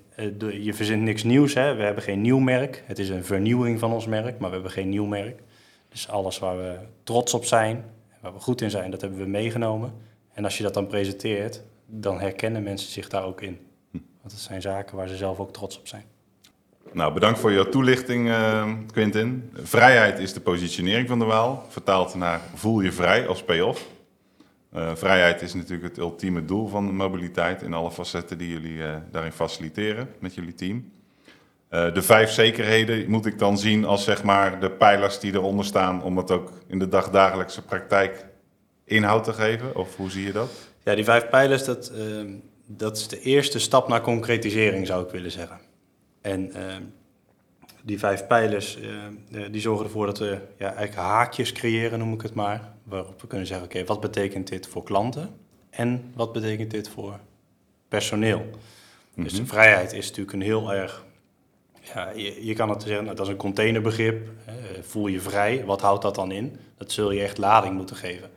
je 0.61 0.73
verzint 0.73 1.01
niks 1.01 1.23
nieuws, 1.23 1.53
hè. 1.53 1.75
we 1.75 1.83
hebben 1.83 2.03
geen 2.03 2.21
nieuw 2.21 2.39
merk. 2.39 2.83
Het 2.85 2.99
is 2.99 3.09
een 3.09 3.25
vernieuwing 3.25 3.79
van 3.79 3.93
ons 3.93 4.05
merk, 4.05 4.39
maar 4.39 4.49
we 4.49 4.55
hebben 4.55 4.71
geen 4.71 4.89
nieuw 4.89 5.05
merk. 5.05 5.41
Dus 5.89 6.09
alles 6.09 6.39
waar 6.39 6.57
we 6.57 6.77
trots 7.03 7.33
op 7.33 7.45
zijn, 7.45 7.85
waar 8.23 8.33
we 8.33 8.39
goed 8.39 8.61
in 8.61 8.69
zijn, 8.69 8.91
dat 8.91 9.01
hebben 9.01 9.19
we 9.19 9.25
meegenomen. 9.25 9.93
En 10.33 10.43
als 10.43 10.57
je 10.57 10.63
dat 10.63 10.73
dan 10.73 10.87
presenteert, 10.87 11.63
dan 11.85 12.19
herkennen 12.19 12.63
mensen 12.63 12.91
zich 12.91 13.09
daar 13.09 13.23
ook 13.23 13.41
in. 13.41 13.59
Want 13.91 14.31
het 14.31 14.39
zijn 14.39 14.61
zaken 14.61 14.97
waar 14.97 15.07
ze 15.07 15.15
zelf 15.15 15.39
ook 15.39 15.53
trots 15.53 15.79
op 15.79 15.87
zijn. 15.87 16.03
Nou, 16.91 17.13
bedankt 17.13 17.39
voor 17.39 17.51
je 17.51 17.69
toelichting, 17.69 18.27
uh, 18.27 18.73
Quintin. 18.91 19.51
Vrijheid 19.53 20.19
is 20.19 20.33
de 20.33 20.39
positionering 20.39 21.07
van 21.07 21.19
de 21.19 21.25
Waal, 21.25 21.65
vertaald 21.69 22.15
naar 22.15 22.41
voel 22.53 22.81
je 22.81 22.91
vrij 22.91 23.27
als 23.27 23.43
payoff. 23.43 23.89
Uh, 24.73 24.95
vrijheid 24.95 25.41
is 25.41 25.53
natuurlijk 25.53 25.83
het 25.83 25.97
ultieme 25.97 26.45
doel 26.45 26.67
van 26.67 26.95
mobiliteit 26.95 27.61
in 27.61 27.73
alle 27.73 27.91
facetten 27.91 28.37
die 28.37 28.49
jullie 28.49 28.77
uh, 28.77 28.95
daarin 29.11 29.31
faciliteren 29.31 30.09
met 30.19 30.33
jullie 30.33 30.53
team. 30.53 30.91
Uh, 31.73 31.93
de 31.93 32.01
vijf 32.01 32.29
zekerheden 32.31 33.09
moet 33.09 33.25
ik 33.25 33.39
dan 33.39 33.57
zien 33.57 33.85
als 33.85 34.03
zeg 34.03 34.23
maar 34.23 34.59
de 34.59 34.71
pijlers 34.71 35.19
die 35.19 35.33
eronder 35.33 35.65
staan 35.65 36.03
om 36.03 36.17
het 36.17 36.31
ook 36.31 36.51
in 36.67 36.79
de 36.79 36.87
dagdagelijkse 36.87 37.61
praktijk 37.61 38.25
inhoud 38.85 39.23
te 39.23 39.33
geven? 39.33 39.75
Of 39.75 39.95
hoe 39.95 40.09
zie 40.09 40.25
je 40.25 40.31
dat? 40.31 40.49
Ja, 40.83 40.95
die 40.95 41.03
vijf 41.03 41.29
pijlers, 41.29 41.63
dat, 41.63 41.91
uh, 41.95 42.33
dat 42.65 42.97
is 42.97 43.07
de 43.07 43.19
eerste 43.21 43.59
stap 43.59 43.87
naar 43.87 44.01
concretisering 44.01 44.87
zou 44.87 45.05
ik 45.05 45.11
willen 45.11 45.31
zeggen. 45.31 45.59
En 46.21 46.51
uh, 46.55 46.75
die 47.83 47.99
vijf 47.99 48.27
pijlers, 48.27 48.79
eh, 48.79 49.43
eh, 49.43 49.51
die 49.51 49.61
zorgen 49.61 49.85
ervoor 49.85 50.05
dat 50.05 50.19
we 50.19 50.37
ja, 50.57 50.65
eigenlijk 50.65 50.95
haakjes 50.95 51.51
creëren, 51.51 51.99
noem 51.99 52.13
ik 52.13 52.21
het 52.21 52.33
maar. 52.33 52.73
Waarop 52.83 53.21
we 53.21 53.27
kunnen 53.27 53.47
zeggen, 53.47 53.65
oké, 53.65 53.85
wat 53.85 53.99
betekent 53.99 54.47
dit 54.47 54.67
voor 54.67 54.83
klanten? 54.83 55.29
En 55.69 56.11
wat 56.15 56.33
betekent 56.33 56.71
dit 56.71 56.89
voor 56.89 57.19
personeel? 57.87 58.49
Dus 59.15 59.33
de 59.33 59.41
Mhm. 59.41 59.49
vrijheid 59.49 59.93
is 59.93 60.07
natuurlijk 60.07 60.33
een 60.33 60.41
heel 60.41 60.73
erg... 60.73 61.03
Ja, 61.93 62.09
je, 62.41 62.53
kan 62.53 62.69
het 62.69 62.81
zeggen, 62.81 63.03
nou, 63.03 63.15
dat 63.15 63.25
is 63.25 63.31
een 63.31 63.37
containerbegrip. 63.37 64.27
voel 64.81 65.07
je 65.07 65.19
vrij, 65.19 65.65
wat 65.65 65.81
houdt 65.81 66.01
dat 66.01 66.15
dan 66.15 66.31
in? 66.31 66.59
Dat 66.77 66.91
zul 66.91 67.11
je 67.11 67.21
echt 67.21 67.37
lading 67.37 67.75
moeten 67.75 67.95
geven. 67.95 68.29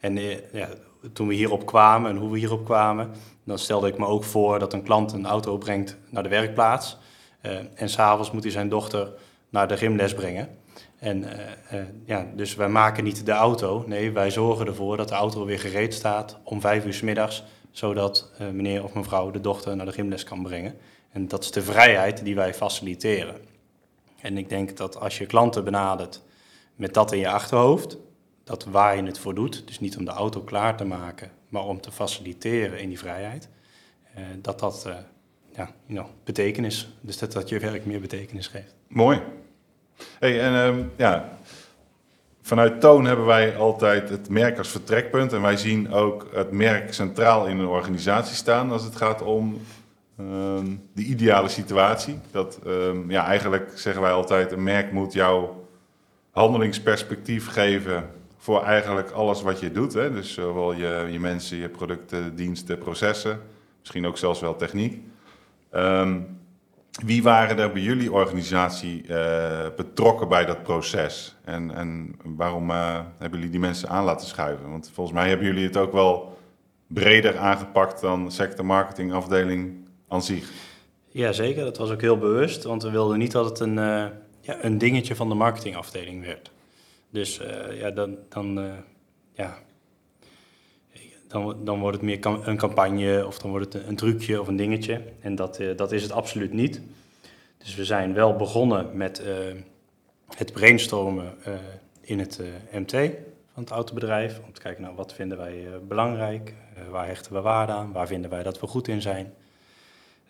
En 0.00 0.16
eh, 0.18 0.36
ja, 0.52 0.68
toen 1.12 1.28
we 1.28 1.34
hierop 1.34 1.66
kwamen 1.66 2.10
en 2.10 2.16
hoe 2.16 2.30
we 2.30 2.38
hierop 2.38 2.64
kwamen... 2.64 3.10
dan 3.44 3.58
stelde 3.58 3.88
ik 3.88 3.98
me 3.98 4.06
ook 4.06 4.24
voor 4.24 4.58
dat 4.58 4.72
een 4.72 4.82
klant 4.82 5.12
een 5.12 5.26
auto 5.26 5.58
brengt 5.58 5.96
naar 6.10 6.22
de 6.22 6.28
werkplaats... 6.28 6.96
eh, 7.40 7.56
en 7.74 7.88
s'avonds 7.88 8.30
moet 8.30 8.42
hij 8.42 8.52
zijn 8.52 8.68
dochter 8.68 9.12
naar 9.48 9.68
de 9.68 9.76
gymles 9.76 10.14
brengen. 10.14 10.48
En 10.98 11.24
eh, 11.24 11.78
eh, 11.78 11.86
ja, 12.04 12.26
dus 12.34 12.54
wij 12.54 12.68
maken 12.68 13.04
niet 13.04 13.26
de 13.26 13.32
auto. 13.32 13.84
Nee, 13.86 14.10
wij 14.10 14.30
zorgen 14.30 14.66
ervoor 14.66 14.96
dat 14.96 15.08
de 15.08 15.14
auto 15.14 15.44
weer 15.44 15.58
gereed 15.58 15.94
staat 15.94 16.38
om 16.42 16.60
vijf 16.60 16.84
uur 16.84 16.94
's 16.94 17.00
middags, 17.00 17.44
zodat 17.70 18.30
meneer 18.52 18.84
of 18.84 18.94
mevrouw 18.94 19.30
de 19.30 19.40
dochter 19.40 19.76
naar 19.76 19.86
de 19.86 19.92
gymles 19.92 20.24
kan 20.24 20.42
brengen. 20.42 20.74
En 21.10 21.28
dat 21.28 21.44
is 21.44 21.50
de 21.50 21.62
vrijheid 21.62 22.24
die 22.24 22.34
wij 22.34 22.54
faciliteren. 22.54 23.36
En 24.20 24.38
ik 24.38 24.48
denk 24.48 24.76
dat 24.76 25.00
als 25.00 25.18
je 25.18 25.26
klanten 25.26 25.64
benadert 25.64 26.22
met 26.74 26.94
dat 26.94 27.12
in 27.12 27.18
je 27.18 27.28
achterhoofd, 27.28 27.96
dat 28.44 28.64
waar 28.64 28.96
je 28.96 29.02
het 29.02 29.18
voor 29.18 29.34
doet, 29.34 29.66
dus 29.66 29.80
niet 29.80 29.96
om 29.96 30.04
de 30.04 30.10
auto 30.10 30.40
klaar 30.40 30.76
te 30.76 30.84
maken, 30.84 31.30
maar 31.48 31.64
om 31.64 31.80
te 31.80 31.92
faciliteren 31.92 32.80
in 32.80 32.88
die 32.88 32.98
vrijheid, 32.98 33.48
eh, 34.14 34.22
dat 34.38 34.58
dat 34.58 34.86
eh, 34.86 34.94
ja, 35.54 35.70
you 35.86 35.98
know, 35.98 36.06
betekenis, 36.24 36.88
dus 37.00 37.18
dat 37.18 37.32
dat 37.32 37.48
je 37.48 37.58
werk 37.58 37.86
meer 37.86 38.00
betekenis 38.00 38.46
geeft. 38.46 38.74
Mooi. 38.88 39.20
Hey, 40.18 40.40
en 40.40 40.54
ehm, 40.54 40.84
ja, 40.96 41.38
vanuit 42.42 42.80
Toon 42.80 43.04
hebben 43.04 43.26
wij 43.26 43.56
altijd 43.56 44.08
het 44.08 44.28
merk 44.28 44.58
als 44.58 44.68
vertrekpunt. 44.68 45.32
En 45.32 45.42
wij 45.42 45.56
zien 45.56 45.92
ook 45.92 46.28
het 46.32 46.50
merk 46.50 46.94
centraal 46.94 47.46
in 47.46 47.58
een 47.58 47.66
organisatie 47.66 48.36
staan 48.36 48.70
als 48.70 48.84
het 48.84 48.96
gaat 48.96 49.22
om 49.22 49.60
ehm, 50.30 50.76
de 50.94 51.02
ideale 51.02 51.48
situatie. 51.48 52.18
Dat, 52.30 52.58
ehm, 52.66 53.10
ja, 53.10 53.24
eigenlijk 53.24 53.70
zeggen 53.74 54.02
wij 54.02 54.12
altijd, 54.12 54.52
een 54.52 54.62
merk 54.62 54.92
moet 54.92 55.12
jouw 55.12 55.68
handelingsperspectief 56.30 57.48
geven 57.48 58.10
voor 58.36 58.62
eigenlijk 58.62 59.10
alles 59.10 59.42
wat 59.42 59.60
je 59.60 59.72
doet. 59.72 59.92
Hè? 59.92 60.12
Dus 60.12 60.32
zowel 60.32 60.72
je, 60.72 61.08
je 61.10 61.20
mensen, 61.20 61.56
je 61.56 61.68
producten, 61.68 62.36
diensten, 62.36 62.78
processen, 62.78 63.40
misschien 63.78 64.06
ook 64.06 64.18
zelfs 64.18 64.40
wel 64.40 64.56
techniek. 64.56 65.02
Ehm, 65.70 66.20
wie 67.04 67.22
waren 67.22 67.58
er 67.58 67.72
bij 67.72 67.82
jullie 67.82 68.12
organisatie 68.12 69.06
eh, 69.06 69.68
betrokken 69.76 70.28
bij 70.28 70.44
dat 70.44 70.62
proces? 70.62 71.36
En, 71.44 71.74
en 71.74 72.16
waarom 72.24 72.70
eh, 72.70 73.00
hebben 73.18 73.38
jullie 73.38 73.52
die 73.52 73.60
mensen 73.60 73.88
aan 73.88 74.04
laten 74.04 74.26
schuiven? 74.26 74.70
Want 74.70 74.90
volgens 74.94 75.16
mij 75.16 75.28
hebben 75.28 75.46
jullie 75.46 75.66
het 75.66 75.76
ook 75.76 75.92
wel 75.92 76.38
breder 76.86 77.38
aangepakt 77.38 78.00
dan 78.00 78.30
sector 78.30 78.66
marketing 78.66 79.12
afdeling 79.12 79.79
aan 80.10 80.22
zich. 80.22 80.50
Ja, 81.08 81.32
zeker. 81.32 81.64
Dat 81.64 81.76
was 81.76 81.90
ook 81.90 82.00
heel 82.00 82.18
bewust, 82.18 82.64
want 82.64 82.82
we 82.82 82.90
wilden 82.90 83.18
niet 83.18 83.32
dat 83.32 83.44
het 83.44 83.60
een, 83.60 83.78
eh, 83.78 84.06
ja, 84.40 84.64
een 84.64 84.78
dingetje 84.78 85.14
van 85.14 85.28
de 85.28 85.34
marketingafdeling 85.34 86.24
werd. 86.24 86.50
Dus 87.10 87.38
eh, 87.38 87.80
ja, 87.80 87.90
dan, 87.90 88.16
dan, 88.28 88.60
eh, 88.60 88.72
ja, 89.32 89.58
dan, 91.28 91.64
dan 91.64 91.80
wordt 91.80 91.96
het 91.96 92.06
meer 92.06 92.48
een 92.48 92.56
campagne 92.56 93.26
of 93.26 93.38
dan 93.38 93.50
wordt 93.50 93.72
het 93.72 93.86
een, 93.86 93.96
trucje 93.96 94.40
of 94.40 94.48
een 94.48 94.56
dingetje. 94.56 95.02
En 95.20 95.34
dat, 95.34 95.60
dat 95.76 95.92
is 95.92 96.02
het 96.02 96.12
absoluut 96.12 96.52
niet. 96.52 96.80
Dus 97.58 97.74
we 97.74 97.84
zijn 97.84 98.14
wel 98.14 98.36
begonnen 98.36 98.96
met 98.96 99.22
het 100.36 100.52
brainstormen 100.52 101.34
in 102.00 102.18
het 102.18 102.40
MT 102.72 102.92
van 103.52 103.62
het 103.62 103.70
autobedrijf. 103.70 104.40
Om 104.46 104.52
te 104.52 104.60
kijken, 104.60 104.82
nou, 104.82 104.94
wat 104.94 105.14
vinden 105.14 105.38
wij 105.38 105.66
belangrijk? 105.88 106.54
Waar 106.90 107.06
hechten 107.06 107.32
we 107.32 107.40
waarde 107.40 107.72
aan? 107.72 107.92
Waar 107.92 108.06
vinden 108.06 108.30
wij 108.30 108.42
dat 108.42 108.60
we 108.60 108.66
goed 108.66 108.88
in 108.88 109.02
zijn? 109.02 109.34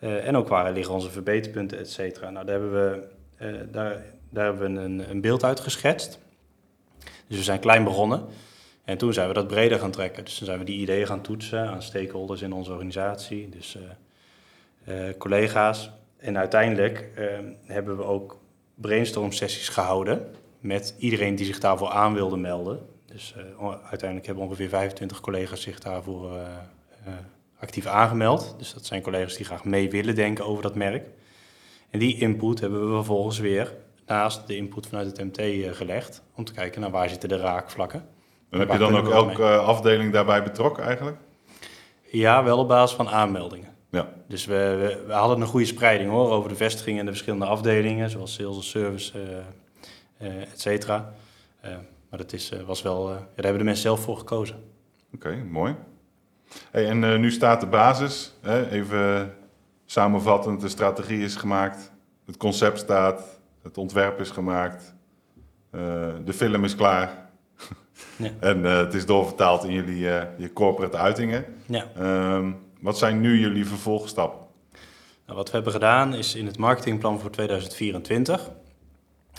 Eh, 0.00 0.26
en 0.26 0.36
ook 0.36 0.48
waar 0.48 0.72
liggen 0.72 0.94
onze 0.94 1.10
verbeterpunten, 1.10 1.78
et 1.78 1.90
cetera. 1.90 2.30
Nou, 2.30 2.46
daar 2.46 2.60
hebben 2.60 2.72
we, 2.72 3.02
eh, 3.36 3.54
daar, 3.72 4.02
daar 4.30 4.44
hebben 4.44 4.74
we 4.74 4.80
een, 4.80 5.10
een 5.10 5.20
beeld 5.20 5.44
uit 5.44 5.60
geschetst. 5.60 6.18
Dus 7.26 7.36
we 7.36 7.44
zijn 7.44 7.60
klein 7.60 7.84
begonnen. 7.84 8.24
En 8.84 8.98
toen 8.98 9.12
zijn 9.12 9.28
we 9.28 9.34
dat 9.34 9.46
breder 9.46 9.78
gaan 9.78 9.90
trekken. 9.90 10.24
Dus 10.24 10.38
toen 10.38 10.46
zijn 10.46 10.58
we 10.58 10.64
die 10.64 10.80
ideeën 10.80 11.06
gaan 11.06 11.22
toetsen 11.22 11.68
aan 11.68 11.82
stakeholders 11.82 12.42
in 12.42 12.52
onze 12.52 12.70
organisatie. 12.70 13.48
Dus 13.48 13.76
eh, 14.84 14.94
collega's. 15.18 15.90
En 16.16 16.38
uiteindelijk 16.38 17.10
eh, 17.14 17.24
hebben 17.64 17.96
we 17.96 18.02
ook 18.02 18.38
brainstorm 18.74 19.32
sessies 19.32 19.68
gehouden 19.68 20.34
met 20.60 20.94
iedereen 20.98 21.34
die 21.34 21.46
zich 21.46 21.58
daarvoor 21.58 21.88
aan 21.88 22.14
wilde 22.14 22.36
melden. 22.36 22.86
Dus 23.06 23.34
uiteindelijk 23.82 24.26
hebben 24.26 24.44
ongeveer 24.44 24.68
25 24.68 25.20
collega's 25.20 25.62
zich 25.62 25.80
daarvoor 25.80 26.38
actief 27.60 27.86
aangemeld. 27.86 28.54
Dus 28.58 28.74
dat 28.74 28.86
zijn 28.86 29.02
collega's 29.02 29.36
die 29.36 29.46
graag 29.46 29.64
mee 29.64 29.90
willen 29.90 30.14
denken 30.14 30.46
over 30.46 30.62
dat 30.62 30.74
merk. 30.74 31.08
En 31.90 31.98
die 31.98 32.18
input 32.18 32.60
hebben 32.60 32.88
we 32.88 32.94
vervolgens 32.94 33.38
weer 33.38 33.74
naast 34.06 34.46
de 34.46 34.56
input 34.56 34.86
vanuit 34.86 35.06
het 35.06 35.24
MT 35.24 35.38
eh, 35.38 35.72
gelegd. 35.72 36.22
Om 36.34 36.44
te 36.44 36.52
kijken 36.52 36.80
naar 36.80 36.90
waar 36.90 37.08
zitten 37.08 37.28
de 37.28 37.36
raakvlakken. 37.36 38.06
En 38.50 38.58
heb 38.58 38.72
je 38.72 38.78
dan 38.78 38.96
ook 38.96 39.10
elke 39.10 39.56
afdeling 39.56 40.12
daarbij 40.12 40.42
betrokken 40.42 40.84
eigenlijk? 40.84 41.16
Ja, 42.10 42.44
wel 42.44 42.58
op 42.58 42.68
basis 42.68 42.96
van 42.96 43.08
aanmeldingen. 43.08 43.68
Ja. 43.90 44.08
Dus 44.28 44.44
we, 44.44 44.54
we, 44.54 45.04
we 45.06 45.12
hadden 45.12 45.40
een 45.40 45.46
goede 45.46 45.66
spreiding 45.66 46.10
hoor, 46.10 46.30
over 46.30 46.48
de 46.48 46.56
vestigingen 46.56 46.98
en 46.98 47.04
de 47.04 47.12
verschillende 47.12 47.46
afdelingen, 47.46 48.10
zoals 48.10 48.34
sales 48.34 48.56
en 48.56 48.62
service, 48.62 49.18
eh, 50.16 50.40
et 50.40 50.60
cetera. 50.60 51.14
Maar 52.10 52.18
dat 52.18 52.32
is, 52.32 52.52
was 52.66 52.82
wel, 52.82 53.08
ja, 53.08 53.14
daar 53.14 53.24
hebben 53.34 53.58
de 53.58 53.64
mensen 53.64 53.82
zelf 53.82 54.00
voor 54.00 54.16
gekozen. 54.16 54.56
Oké, 55.14 55.44
mooi. 55.50 55.74
Hey, 56.70 56.88
en 56.88 57.04
eh, 57.04 57.18
nu 57.18 57.30
staat 57.30 57.60
de 57.60 57.66
basis. 57.66 58.32
Hè? 58.40 58.70
Even 58.70 59.34
samenvattend, 59.86 60.60
de 60.60 60.68
strategie 60.68 61.24
is 61.24 61.36
gemaakt. 61.36 61.92
Het 62.26 62.36
concept 62.36 62.78
staat. 62.78 63.40
Het 63.62 63.78
ontwerp 63.78 64.20
is 64.20 64.30
gemaakt. 64.30 64.94
eh, 65.70 65.80
de 66.24 66.32
film 66.32 66.64
is 66.64 66.74
klaar. 66.74 67.28
Ja. 68.16 68.30
en 68.50 68.66
eh, 68.66 68.76
het 68.76 68.94
is 68.94 69.06
doorvertaald 69.06 69.64
in 69.64 69.72
jullie 69.72 69.98
je 70.36 70.50
corporate 70.54 70.96
uitingen. 70.96 71.44
Ja. 71.66 71.86
Ehm, 71.96 72.52
wat 72.80 72.98
zijn 72.98 73.20
nu 73.20 73.38
jullie 73.38 73.66
vervolgstappen? 73.66 74.40
Nou, 75.26 75.38
wat 75.38 75.46
we 75.48 75.54
hebben 75.54 75.72
gedaan 75.72 76.14
is 76.14 76.34
in 76.34 76.46
het 76.46 76.58
marketingplan 76.58 77.20
voor 77.20 77.30
2024 77.30 78.50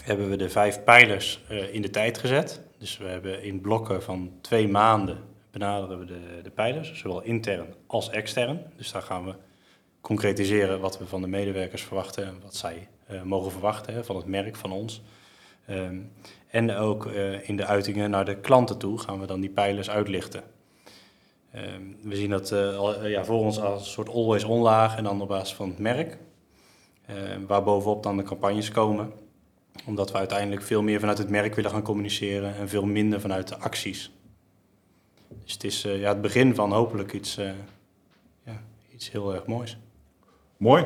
hebben 0.03 0.30
we 0.30 0.36
de 0.36 0.50
vijf 0.50 0.84
pijlers 0.84 1.44
in 1.72 1.82
de 1.82 1.89
tijd 1.89 2.18
gezet. 2.18 2.62
Dus 2.80 2.98
we 2.98 3.06
hebben 3.06 3.44
in 3.44 3.62
blokken 3.62 4.03
van 4.03 4.32
twee 4.41 4.68
maanden 4.68 5.18
benaderen 5.51 6.00
we 6.00 6.05
de, 6.05 6.39
de 6.43 6.50
pijlers, 6.50 6.93
zowel 6.93 7.22
intern 7.22 7.74
als 7.88 8.10
extern. 8.10 8.63
Dus 8.77 8.91
daar 8.91 9.01
gaan 9.01 9.25
we 9.25 9.34
concretiseren 10.01 10.79
wat 10.79 10.98
we 10.98 11.08
van 11.08 11.22
de 11.22 11.27
medewerkers 11.27 11.84
verwachten 11.84 12.25
en 12.25 12.36
wat 12.43 12.55
zij 12.55 12.88
eh, 13.08 13.22
mogen 13.22 13.51
verwachten 13.51 14.05
van 14.05 14.15
het 14.15 14.25
merk, 14.25 14.55
van 14.55 14.72
ons. 14.72 15.01
Ehm, 15.65 16.00
en 16.48 16.72
ook 16.75 17.05
eh, 17.05 17.50
in 17.50 17.58
de 17.58 17.65
uitingen 17.65 18.10
naar 18.10 18.25
de 18.25 18.36
klanten 18.36 18.77
toe 18.77 19.00
gaan 19.00 19.20
we 19.20 19.25
dan 19.25 19.39
die 19.39 19.50
pijlers 19.50 19.89
uitlichten. 19.89 20.43
Ehm, 21.51 21.81
we 22.03 22.15
zien 22.15 22.29
dat 22.29 22.51
eh, 22.51 22.77
al- 22.77 23.08
ja, 23.08 23.25
voor 23.25 23.39
ons 23.39 23.60
als 23.60 23.81
een 23.81 23.91
soort 23.91 24.10
always 24.10 24.43
on 24.43 24.62
laag 24.62 24.98
en 24.98 25.03
dan 25.03 25.22
op 25.22 25.27
basis 25.27 25.55
van 25.55 25.70
het 25.70 25.79
merk. 25.79 26.17
Waar 27.48 27.63
bovenop 27.63 28.03
dan 28.03 28.17
de 28.17 28.24
campagnes 28.24 28.72
komen. 28.72 29.12
Omdat 29.86 30.12
we 30.12 30.17
uiteindelijk 30.17 30.62
veel 30.62 30.81
meer 30.81 31.00
vanuit 31.00 31.17
het 31.17 31.29
merk 31.29 31.55
willen 31.55 31.72
gaan 31.72 31.81
communiceren 31.81 32.55
en 32.55 32.70
veel 32.70 32.86
minder 32.86 33.22
vanuit 33.22 33.48
de 33.48 33.58
acties. 33.58 34.12
Dus 35.44 35.54
het 35.54 35.64
is 35.64 35.86
eh, 35.86 36.00
ja, 36.00 36.10
het 36.10 36.22
begin 36.22 36.56
van 36.56 36.72
hopelijk 36.72 37.14
iets, 37.14 37.38
eh, 37.38 37.50
ja, 38.46 38.62
iets 38.94 39.12
heel 39.12 39.34
erg 39.34 39.46
moois. 39.46 39.78
Mooi. 40.58 40.86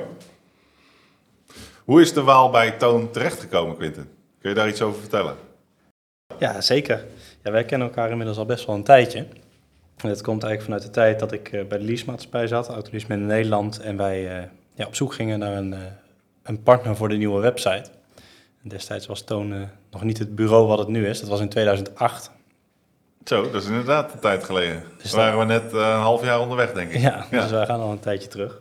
Hoe 1.85 2.01
is 2.01 2.13
de 2.13 2.21
Waal 2.21 2.49
bij 2.49 2.71
Toon 2.71 3.11
terechtgekomen, 3.11 3.77
Quinten? 3.77 4.09
Kun 4.39 4.49
je 4.49 4.55
daar 4.55 4.67
iets 4.67 4.81
over 4.81 4.99
vertellen? 4.99 5.35
Ja, 6.39 6.61
zeker. 6.61 7.05
Ja, 7.43 7.51
wij 7.51 7.65
kennen 7.65 7.87
elkaar 7.87 8.09
inmiddels 8.09 8.37
al 8.37 8.45
best 8.45 8.65
wel 8.65 8.75
een 8.75 8.83
tijdje. 8.83 9.27
En 9.95 10.09
dat 10.09 10.21
komt 10.21 10.43
eigenlijk 10.43 10.61
vanuit 10.61 10.83
de 10.83 10.89
tijd 10.89 11.19
dat 11.19 11.31
ik 11.31 11.51
eh, 11.51 11.65
bij 11.67 11.77
de 11.77 11.83
leasemaatschappij 11.83 12.47
zat, 12.47 12.67
Autoleasement 12.67 13.21
in 13.21 13.27
Nederland. 13.27 13.79
En 13.79 13.97
wij 13.97 14.37
eh, 14.37 14.43
ja, 14.73 14.85
op 14.85 14.95
zoek 14.95 15.13
gingen 15.13 15.39
naar 15.39 15.57
een, 15.57 15.73
eh, 15.73 15.79
een 16.43 16.63
partner 16.63 16.95
voor 16.95 17.09
de 17.09 17.15
nieuwe 17.15 17.41
website. 17.41 17.89
En 18.63 18.69
destijds 18.69 19.05
was 19.05 19.21
Toon 19.21 19.69
nog 19.91 20.03
niet 20.03 20.17
het 20.17 20.35
bureau 20.35 20.67
wat 20.67 20.79
het 20.79 20.87
nu 20.87 21.07
is. 21.07 21.19
Dat 21.19 21.29
was 21.29 21.39
in 21.39 21.49
2008. 21.49 22.31
Zo, 23.25 23.51
dat 23.51 23.61
is 23.61 23.67
inderdaad 23.67 24.13
een 24.13 24.19
tijd 24.19 24.43
geleden. 24.43 24.83
Dus 25.01 25.11
Dan 25.11 25.19
waren 25.19 25.39
we 25.39 25.45
net 25.45 25.73
eh, 25.73 25.79
een 25.79 25.99
half 25.99 26.23
jaar 26.23 26.39
onderweg, 26.39 26.73
denk 26.73 26.91
ik. 26.91 27.01
Ja, 27.01 27.25
dus 27.31 27.51
wij 27.51 27.65
gaan 27.65 27.79
al 27.79 27.91
een 27.91 27.99
tijdje 27.99 28.27
terug. 28.27 28.59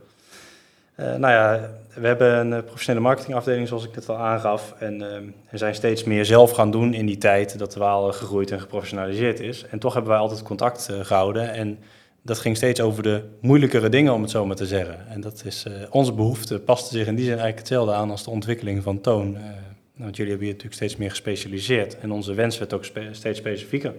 Eh, 0.94 1.06
nou 1.14 1.32
ja, 1.32 1.70
we 1.94 2.06
hebben 2.06 2.38
een 2.38 2.52
eh, 2.52 2.64
professionele 2.64 3.04
marketingafdeling, 3.04 3.68
zoals 3.68 3.84
ik 3.84 3.94
net 3.94 4.08
al 4.08 4.16
aangaf. 4.18 4.74
En 4.78 5.14
eh, 5.14 5.20
we 5.50 5.58
zijn 5.58 5.74
steeds 5.74 6.04
meer 6.04 6.24
zelf 6.24 6.50
gaan 6.50 6.70
doen 6.70 6.94
in 6.94 7.06
die 7.06 7.18
tijd 7.18 7.58
dat 7.58 7.72
de 7.72 7.78
Waal 7.78 8.12
gegroeid 8.12 8.50
en 8.50 8.60
geprofessionaliseerd 8.60 9.40
is. 9.40 9.64
En 9.70 9.78
toch 9.78 9.92
hebben 9.94 10.10
wij 10.12 10.20
altijd 10.20 10.42
contact 10.42 10.88
eh, 10.88 11.00
gehouden. 11.00 11.52
En 11.52 11.78
dat 12.22 12.38
ging 12.38 12.56
steeds 12.56 12.80
over 12.80 13.02
de 13.02 13.22
moeilijkere 13.40 13.88
dingen, 13.88 14.12
om 14.12 14.22
het 14.22 14.30
zo 14.30 14.46
maar 14.46 14.56
te 14.56 14.66
zeggen. 14.66 15.08
En 15.08 15.20
dat 15.20 15.42
is, 15.44 15.64
uh, 15.68 15.74
onze 15.90 16.12
behoefte 16.12 16.58
paste 16.58 16.96
zich 16.96 17.06
in 17.06 17.14
die 17.14 17.24
zin 17.24 17.38
eigenlijk 17.38 17.58
hetzelfde 17.58 17.92
aan 17.92 18.10
als 18.10 18.24
de 18.24 18.30
ontwikkeling 18.30 18.82
van 18.82 19.00
toon. 19.00 19.34
Uh, 19.34 19.40
want 19.96 20.16
jullie 20.16 20.30
hebben 20.30 20.48
je 20.48 20.52
natuurlijk 20.52 20.80
steeds 20.82 20.96
meer 20.96 21.10
gespecialiseerd 21.10 21.98
en 21.98 22.12
onze 22.12 22.34
wens 22.34 22.58
werd 22.58 22.72
ook 22.72 22.84
spe 22.84 23.08
steeds 23.12 23.38
specifieker. 23.38 23.92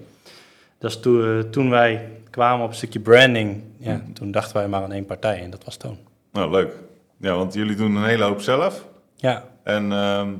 Dat 0.77 0.91
is 0.91 0.99
to 0.99 1.37
uh, 1.37 1.43
toen 1.43 1.69
wij 1.69 2.09
kwamen 2.29 2.63
op 2.63 2.69
een 2.69 2.75
stukje 2.75 2.99
branding, 2.99 3.63
ja, 3.77 3.93
mm. 3.93 4.13
toen 4.13 4.31
dachten 4.31 4.55
wij 4.55 4.67
maar 4.67 4.83
aan 4.83 4.91
één 4.91 5.05
partij 5.05 5.41
en 5.41 5.49
dat 5.49 5.63
was 5.63 5.77
Toon. 5.77 5.97
Nou, 6.31 6.51
leuk. 6.51 6.73
Ja, 7.17 7.35
want 7.35 7.53
jullie 7.53 7.75
doen 7.75 7.95
een 7.95 8.05
hele 8.05 8.23
hoop 8.23 8.41
zelf. 8.41 8.85
Ja. 9.15 9.43
En 9.63 9.91
ehm, 9.91 10.33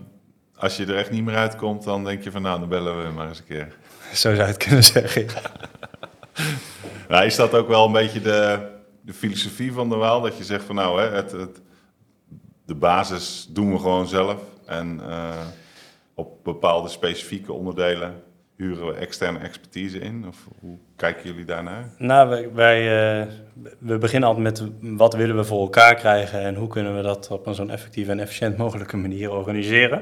als 0.55 0.77
je 0.77 0.85
er 0.85 0.95
echt 0.95 1.11
niet 1.11 1.23
meer 1.23 1.35
uitkomt, 1.35 1.83
dan 1.83 2.03
denk 2.03 2.23
je 2.23 2.31
van 2.31 2.41
nou, 2.41 2.59
dan 2.59 2.69
bellen 2.69 3.03
we 3.03 3.13
maar 3.13 3.27
eens 3.27 3.39
een 3.39 3.45
keer. 3.45 3.75
Zo 4.13 4.15
zou 4.15 4.35
je 4.35 4.41
het 4.41 4.57
kunnen 4.57 4.83
zeggen. 4.83 5.25
nou, 7.09 7.25
is 7.25 7.35
dat 7.35 7.53
ook 7.53 7.67
wel 7.67 7.85
een 7.85 7.91
beetje 7.91 8.21
de, 8.21 8.59
de 9.01 9.13
filosofie 9.13 9.73
van 9.73 9.89
de 9.89 9.95
Waal? 9.95 10.21
Dat 10.21 10.37
je 10.37 10.43
zegt 10.43 10.63
van 10.63 10.75
nou, 10.75 11.01
hè, 11.01 11.09
het, 11.09 11.31
het, 11.31 11.61
de 12.65 12.75
basis 12.75 13.47
doen 13.49 13.71
we 13.71 13.79
gewoon 13.79 14.07
zelf. 14.07 14.41
En 14.65 15.01
uh, 15.07 15.29
op 16.13 16.43
bepaalde 16.43 16.89
specifieke 16.89 17.53
onderdelen 17.53 18.23
huren 18.55 18.87
we 18.87 18.93
externe 18.93 19.39
expertise 19.39 19.99
in? 19.99 20.27
Of 20.27 20.47
hoe 20.59 20.77
kijken 20.95 21.29
jullie 21.29 21.45
daarnaar? 21.45 21.89
Nou, 21.97 22.49
wij, 22.53 22.81
uh, 22.81 23.31
we 23.79 23.97
beginnen 23.97 24.29
altijd 24.29 24.45
met 24.45 24.71
wat 24.97 25.13
willen 25.13 25.35
we 25.35 25.43
voor 25.43 25.61
elkaar 25.61 25.95
krijgen 25.95 26.39
en 26.39 26.55
hoe 26.55 26.67
kunnen 26.67 26.95
we 26.95 27.01
dat 27.01 27.31
op 27.31 27.47
een 27.47 27.55
zo'n 27.55 27.69
effectieve 27.69 28.11
en 28.11 28.19
efficiënt 28.19 28.57
mogelijke 28.57 28.97
manier 28.97 29.31
organiseren. 29.31 30.01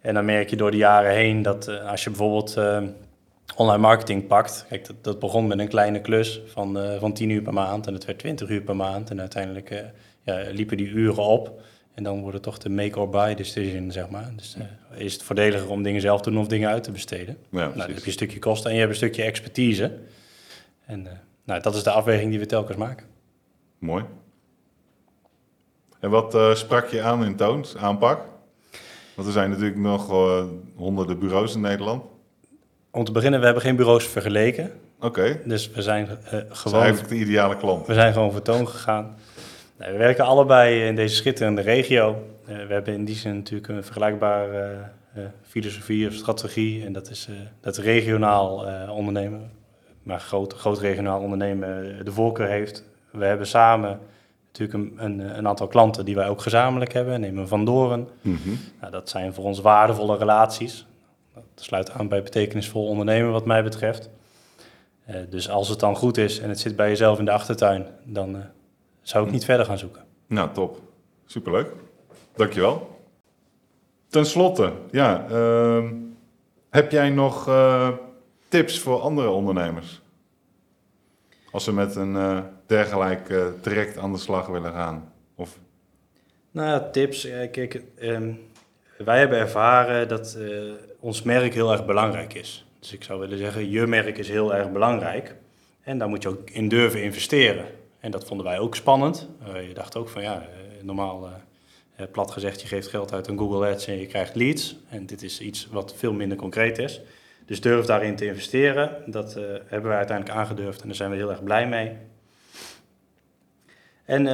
En 0.00 0.14
dan 0.14 0.24
merk 0.24 0.50
je 0.50 0.56
door 0.56 0.70
de 0.70 0.76
jaren 0.76 1.12
heen 1.12 1.42
dat 1.42 1.68
uh, 1.68 1.90
als 1.90 2.04
je 2.04 2.10
bijvoorbeeld 2.10 2.56
uh, 2.58 2.82
online 3.56 3.82
marketing 3.82 4.26
pakt, 4.26 4.66
kijk, 4.68 4.86
dat, 4.86 4.96
dat, 5.04 5.18
begon 5.18 5.46
met 5.46 5.58
een 5.58 5.68
kleine 5.68 6.00
klus 6.00 6.40
van, 6.46 6.78
van 6.98 7.12
10 7.12 7.30
uur 7.30 7.42
per 7.42 7.52
maand 7.52 7.86
en 7.86 7.94
het 7.94 8.04
werd 8.04 8.18
20 8.18 8.48
uur 8.48 8.62
per 8.62 8.76
maand 8.76 9.10
en 9.10 9.20
uiteindelijk 9.20 9.84
ja, 10.22 10.42
liepen 10.52 10.76
die 10.76 10.88
uren 10.88 11.24
op. 11.24 11.62
En 11.94 12.02
dan 12.02 12.20
wordt 12.20 12.34
het 12.34 12.42
toch 12.42 12.58
de 12.58 12.70
make 12.70 13.00
or 13.00 13.08
buy 13.08 13.34
decision, 13.34 13.90
zeg 13.90 14.08
maar. 14.08 14.32
Dus 14.36 14.56
uh, 14.58 15.00
is 15.00 15.12
het 15.12 15.22
voordeliger 15.22 15.70
om 15.70 15.82
dingen 15.82 16.00
zelf 16.00 16.20
te 16.20 16.30
doen 16.30 16.40
of 16.40 16.46
dingen 16.46 16.68
uit 16.68 16.82
te 16.82 16.90
besteden. 16.90 17.36
Ja, 17.50 17.58
nou, 17.58 17.70
dan 17.70 17.80
heb 17.80 17.98
je 17.98 18.06
een 18.06 18.12
stukje 18.12 18.38
kosten 18.38 18.70
en 18.70 18.72
je 18.72 18.80
hebt 18.80 18.92
een 18.92 18.98
stukje 18.98 19.22
expertise. 19.22 19.98
En 20.86 21.00
uh, 21.00 21.10
nou, 21.44 21.62
dat 21.62 21.74
is 21.74 21.82
de 21.82 21.90
afweging 21.90 22.30
die 22.30 22.38
we 22.38 22.46
telkens 22.46 22.76
maken. 22.76 23.06
Mooi. 23.78 24.04
En 26.00 26.10
wat 26.10 26.34
uh, 26.34 26.54
sprak 26.54 26.88
je 26.88 27.02
aan 27.02 27.24
in 27.24 27.36
Toons, 27.36 27.76
aanpak? 27.76 28.20
Want 29.14 29.26
er 29.26 29.34
zijn 29.34 29.50
natuurlijk 29.50 29.78
nog 29.78 30.08
honderden 30.76 31.18
bureaus 31.18 31.54
in 31.54 31.60
Nederland. 31.60 32.04
Om 32.90 33.04
te 33.04 33.12
beginnen, 33.12 33.38
we 33.40 33.44
hebben 33.44 33.62
geen 33.62 33.76
bureaus 33.76 34.06
vergeleken. 34.06 34.72
Oké. 34.96 35.06
Okay. 35.06 35.40
Dus 35.44 35.70
we 35.70 35.82
zijn 35.82 36.06
gewoon... 36.48 36.80
Is 36.80 36.84
eigenlijk 36.86 37.08
de 37.08 37.16
ideale 37.16 37.56
klant. 37.56 37.86
We 37.86 37.94
zijn 37.94 38.12
gewoon 38.12 38.32
voor 38.32 38.42
Toon 38.42 38.68
gegaan. 38.68 39.16
Nee, 39.78 39.92
we 39.92 39.98
werken 39.98 40.24
allebei 40.24 40.86
in 40.86 40.96
deze 40.96 41.14
schitterende 41.14 41.60
regio. 41.60 42.22
Uh, 42.48 42.66
we 42.66 42.72
hebben 42.72 42.94
in 42.94 43.04
die 43.04 43.14
zin 43.14 43.36
natuurlijk 43.36 43.68
een 43.68 43.84
vergelijkbare 43.84 44.78
uh, 45.16 45.24
filosofie 45.42 46.08
of 46.08 46.14
strategie. 46.14 46.84
En 46.84 46.92
dat 46.92 47.10
is 47.10 47.28
dat 47.60 47.76
regionaal 47.76 48.66
ondernemen, 48.88 49.50
maar 50.02 50.20
groot, 50.20 50.52
groot 50.54 50.78
regionaal 50.78 51.20
ondernemen 51.20 52.04
de 52.04 52.12
voorkeur 52.12 52.48
heeft. 52.48 52.84
We 53.10 53.24
hebben 53.24 53.46
samen 53.46 54.00
natuurlijk 54.46 55.00
een, 55.00 55.04
een, 55.04 55.38
een, 55.38 55.48
aantal 55.48 55.66
klanten 55.66 56.04
die 56.04 56.14
wij 56.14 56.28
ook 56.28 56.40
gezamenlijk 56.40 56.92
hebben. 56.92 57.20
Nemen 57.20 57.48
Van 57.48 57.64
Doren. 57.64 58.08
Mm 58.20 58.38
-hmm. 58.42 58.58
nou, 58.80 58.92
dat 58.92 59.08
zijn 59.08 59.34
voor 59.34 59.44
ons 59.44 59.60
waardevolle 59.60 60.16
relaties. 60.16 60.86
Dat 61.34 61.44
sluit 61.54 61.90
aan 61.90 62.08
bij 62.08 62.22
betekenisvol 62.22 62.86
ondernemen 62.86 63.32
wat 63.32 63.44
mij 63.44 63.62
betreft. 63.62 64.10
Uh, 65.10 65.16
dus 65.30 65.48
als 65.48 65.68
het 65.68 65.80
dan 65.80 65.96
goed 65.96 66.16
is 66.16 66.38
en 66.38 66.48
het 66.48 66.60
zit 66.60 66.76
bij 66.76 66.88
jezelf 66.88 67.18
in 67.18 67.24
de 67.24 67.30
achtertuin, 67.30 67.86
dan 68.04 68.36
uh, 68.36 68.42
zou 69.04 69.26
ik 69.26 69.32
niet 69.32 69.44
verder 69.44 69.66
gaan 69.66 69.78
zoeken. 69.78 70.04
Nou, 70.26 70.52
top. 70.52 70.80
Superleuk. 71.26 71.72
Dankjewel. 72.36 72.92
Ten 74.08 74.26
slotte, 74.26 74.72
ja, 74.90 75.26
uh, 75.30 75.90
heb 76.70 76.90
jij 76.90 77.10
nog 77.10 77.48
uh, 77.48 77.88
tips 78.48 78.78
voor 78.80 79.00
andere 79.00 79.28
ondernemers? 79.28 80.00
Als 81.50 81.64
ze 81.64 81.72
met 81.72 81.96
een 81.96 82.14
uh, 82.14 82.38
dergelijk 82.66 83.28
uh, 83.28 83.46
traject 83.60 83.98
aan 83.98 84.12
de 84.12 84.18
slag 84.18 84.46
willen 84.46 84.72
gaan? 84.72 85.12
Of... 85.34 85.58
Nou 86.50 86.68
ja, 86.68 86.90
tips. 86.90 87.28
Kijk, 87.50 87.82
um, 88.00 88.40
wij 88.98 89.18
hebben 89.18 89.38
ervaren 89.38 90.08
dat 90.08 90.38
ons 91.00 91.22
merk 91.22 91.54
heel 91.54 91.72
erg 91.72 91.86
belangrijk 91.86 92.34
is. 92.34 92.66
Dus 92.78 92.92
ik 92.92 93.02
zou 93.04 93.20
willen 93.20 93.38
zeggen, 93.38 93.70
je 93.70 93.86
merk 93.86 94.18
is 94.18 94.28
heel 94.28 94.54
erg 94.54 94.72
belangrijk. 94.72 95.34
En 95.82 95.98
daar 95.98 96.08
moet 96.08 96.22
je 96.22 96.28
ook 96.28 96.50
in 96.50 96.68
durven 96.68 97.02
investeren. 97.02 97.66
En 98.04 98.10
dat 98.10 98.24
vonden 98.24 98.46
wij 98.46 98.58
ook 98.58 98.74
spannend. 98.74 99.28
Uh, 99.48 99.68
je 99.68 99.74
dacht 99.74 99.96
ook 99.96 100.08
van 100.08 100.22
ja, 100.22 100.42
uh, 100.42 100.82
normaal 100.82 101.28
uh, 101.28 102.06
plat 102.12 102.30
gezegd, 102.30 102.60
je 102.60 102.66
geeft 102.66 102.88
geld 102.88 103.12
uit 103.12 103.26
een 103.26 103.38
Google 103.38 103.68
Ads 103.68 103.86
en 103.86 103.98
je 103.98 104.06
krijgt 104.06 104.34
leads. 104.34 104.76
En 104.88 105.06
dit 105.06 105.22
is 105.22 105.40
iets 105.40 105.68
wat 105.70 105.94
veel 105.96 106.12
minder 106.12 106.38
concreet 106.38 106.78
is. 106.78 107.00
Dus 107.46 107.60
durf 107.60 107.86
daarin 107.86 108.16
te 108.16 108.26
investeren. 108.26 109.02
Dat 109.06 109.34
hebben 109.66 109.88
wij 109.88 109.96
uiteindelijk 109.96 110.38
aangedurfd 110.38 110.80
en 110.80 110.86
daar 110.86 110.96
zijn 110.96 111.10
we 111.10 111.16
heel 111.16 111.30
erg 111.30 111.42
blij 111.42 111.68
mee. 111.68 111.96
En 114.04 114.26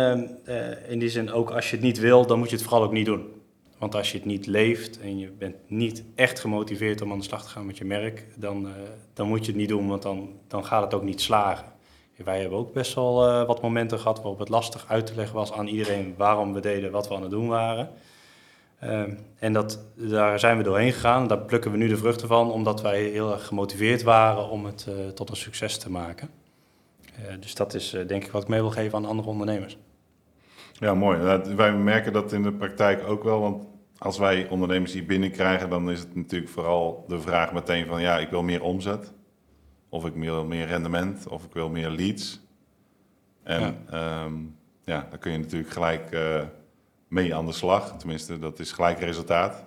in 0.89 0.99
die 0.99 1.09
zin 1.09 1.33
ook 1.33 1.51
als 1.51 1.71
je 1.71 1.77
het 1.77 1.85
niet 1.85 1.99
wil, 1.99 2.27
dan 2.27 2.39
moet 2.39 2.51
je 2.51 2.57
het 2.57 2.65
vooral 2.65 2.83
ook 2.83 2.93
niet 2.93 3.07
doen. 3.07 3.27
Want 3.79 3.95
als 3.95 4.13
je 4.13 4.17
het 4.17 4.27
niet 4.27 4.47
leeft 4.47 5.01
en 5.01 5.19
je 5.19 5.31
bent 5.31 5.57
niet 5.67 6.05
echt 6.15 6.41
gemotiveerd 6.41 7.03
om 7.03 7.13
aan 7.13 7.19
de 7.19 7.25
slag 7.25 7.43
te 7.43 7.49
gaan 7.49 7.67
met 7.67 7.79
je 7.79 7.85
merk, 7.85 8.27
dan, 8.37 8.69
dan 9.13 9.29
moet 9.29 9.45
je 9.45 9.51
het 9.53 9.61
niet 9.61 9.69
doen, 9.69 9.89
want 9.89 10.03
dan, 10.03 10.39
dan 10.49 10.65
gaat 10.65 10.83
het 10.83 10.95
ook 10.95 11.03
niet 11.03 11.21
slagen. 11.21 11.79
Wij 12.25 12.41
hebben 12.41 12.59
ook 12.59 12.73
best 12.73 12.95
wel 12.95 13.29
uh, 13.29 13.47
wat 13.47 13.63
momenten 13.63 13.99
gehad 13.99 14.17
waarop 14.17 14.39
het 14.39 14.49
lastig 14.49 14.85
uit 14.89 15.07
te 15.07 15.15
leggen 15.15 15.35
was 15.35 15.53
aan 15.53 15.67
iedereen 15.67 16.15
waarom 16.17 16.53
we 16.53 16.61
deden 16.61 16.91
wat 16.91 17.09
we 17.09 17.15
aan 17.15 17.23
het 17.23 17.31
doen 17.31 17.49
waren. 17.49 17.91
Uh, 18.85 19.03
en 19.39 19.53
dat, 19.53 19.85
daar 19.95 20.39
zijn 20.39 20.57
we 20.57 20.63
doorheen 20.63 20.93
gegaan. 20.93 21.27
Daar 21.27 21.39
plukken 21.39 21.71
we 21.71 21.77
nu 21.77 21.89
de 21.89 21.97
vruchten 21.97 22.29
van, 22.29 22.53
omdat 22.53 22.83
wij 22.83 23.03
heel 23.03 23.33
erg 23.33 23.47
gemotiveerd 23.47 24.03
waren 24.03 24.49
om 24.49 24.65
het 24.65 24.87
uh, 24.89 25.09
tot 25.09 25.31
een 25.31 25.37
succes 25.37 25.79
te 25.79 25.91
maken. 25.91 26.31
dus 27.41 27.55
dat 27.55 27.75
is 27.75 27.97
denk 28.07 28.25
ik 28.25 28.31
wat 28.31 28.43
ik 28.43 28.49
mee 28.49 28.61
wil 28.61 28.71
geven 28.71 28.99
aan 28.99 29.05
andere 29.05 29.29
ondernemers. 29.29 29.79
Ja, 30.73 30.95
mooi. 30.95 31.19
Wij 31.57 31.73
merken 31.73 32.13
dat 32.13 32.33
in 32.33 32.43
de 32.43 32.53
praktijk 32.53 33.09
ook 33.09 33.25
wel, 33.25 33.41
want 33.41 33.65
als 33.99 34.19
wij 34.19 34.49
ondernemers 34.49 34.93
hier 34.93 35.07
binnenkrijgen, 35.07 35.71
dan 35.71 35.91
is 35.91 35.99
het 35.99 36.15
natuurlijk 36.15 36.51
vooral 36.51 37.05
de 37.09 37.21
vraag 37.21 37.53
meteen 37.53 37.87
van 37.87 38.01
ja, 38.01 38.19
ik 38.19 38.31
wil 38.31 38.43
meer 38.43 38.63
omzet. 38.63 39.13
Of 39.91 40.05
ik 40.07 40.15
wil 40.15 40.45
meer 40.45 40.67
rendement, 40.67 41.29
of 41.29 41.45
ik 41.45 41.53
wil 41.53 41.69
meer 41.69 41.91
leads. 41.91 42.41
En 43.43 43.85
ja, 43.91 44.25
um, 44.25 44.57
ja 44.85 45.07
dan 45.11 45.19
kun 45.19 45.33
je 45.33 45.39
natuurlijk 45.39 45.71
gelijk 45.71 46.13
uh, 46.13 46.43
mee 47.09 47.35
aan 47.35 47.47
de 47.47 47.53
slag. 47.53 47.99
Tenminste, 47.99 48.39
dat 48.39 48.59
is 48.59 48.73
gelijk 48.73 48.99
resultaat. 48.99 49.65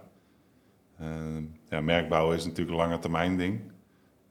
Uh, 1.01 1.07
ja, 1.69 1.81
merkbouwen 1.81 2.36
is 2.36 2.45
natuurlijk 2.45 2.71
een 2.71 2.83
lange 2.83 2.99
termijn 2.99 3.38
ding. 3.38 3.62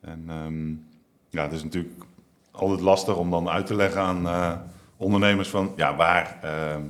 En 0.01 0.31
um, 0.31 0.87
ja, 1.29 1.43
het 1.43 1.53
is 1.53 1.63
natuurlijk 1.63 2.05
altijd 2.51 2.81
lastig 2.81 3.17
om 3.17 3.31
dan 3.31 3.49
uit 3.49 3.67
te 3.67 3.75
leggen 3.75 4.01
aan 4.01 4.27
uh, 4.27 4.59
ondernemers 4.97 5.49
van... 5.49 5.73
ja, 5.77 5.97
waar, 5.97 6.39
ehm, 6.43 6.83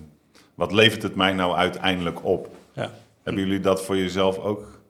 wat 0.54 0.72
levert 0.72 1.02
het 1.02 1.14
mij 1.14 1.32
nou 1.32 1.54
uiteindelijk 1.56 2.24
op? 2.24 2.48
Ja. 2.72 2.90
Hebben 3.22 3.42
jullie 3.42 3.60
dat 3.60 3.84
voor 3.84 3.96
jezelf 3.96 4.38
ook 4.38 4.81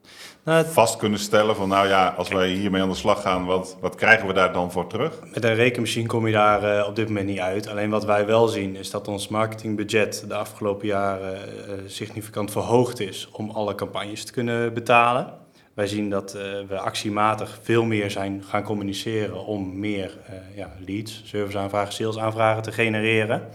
nou, 0.43 0.65
vast 0.65 0.95
kunnen 0.97 1.19
stellen 1.19 1.55
van 1.55 1.69
nou 1.69 1.87
ja, 1.87 2.13
als 2.17 2.29
wij 2.29 2.49
hiermee 2.49 2.81
aan 2.81 2.89
de 2.89 2.95
slag 2.95 3.21
gaan, 3.21 3.45
wat, 3.45 3.77
wat 3.81 3.95
krijgen 3.95 4.27
we 4.27 4.33
daar 4.33 4.53
dan 4.53 4.71
voor 4.71 4.87
terug? 4.87 5.19
Met 5.33 5.43
een 5.43 5.55
rekenmachine 5.55 6.07
kom 6.07 6.27
je 6.27 6.33
daar 6.33 6.77
uh, 6.77 6.87
op 6.87 6.95
dit 6.95 7.07
moment 7.07 7.27
niet 7.27 7.39
uit. 7.39 7.67
Alleen 7.67 7.89
wat 7.89 8.05
wij 8.05 8.25
wel 8.25 8.47
zien 8.47 8.75
is 8.75 8.89
dat 8.89 9.07
ons 9.07 9.27
marketingbudget 9.27 10.25
de 10.27 10.35
afgelopen 10.35 10.87
jaren 10.87 11.33
uh, 11.33 11.73
significant 11.85 12.51
verhoogd 12.51 12.99
is 12.99 13.29
om 13.31 13.49
alle 13.49 13.75
campagnes 13.75 14.25
te 14.25 14.31
kunnen 14.31 14.73
betalen. 14.73 15.33
Wij 15.73 15.87
zien 15.87 16.09
dat 16.09 16.35
uh, 16.35 16.41
we 16.67 16.79
actiematig 16.79 17.59
veel 17.61 17.83
meer 17.83 18.11
zijn 18.11 18.43
gaan 18.43 18.63
communiceren 18.63 19.45
om 19.45 19.79
meer 19.79 20.17
ja, 20.55 20.71
leads, 20.85 21.21
serviceaanvragen, 21.25 21.93
salesaanvragen 21.93 22.63
te 22.63 22.71
genereren. 22.71 23.47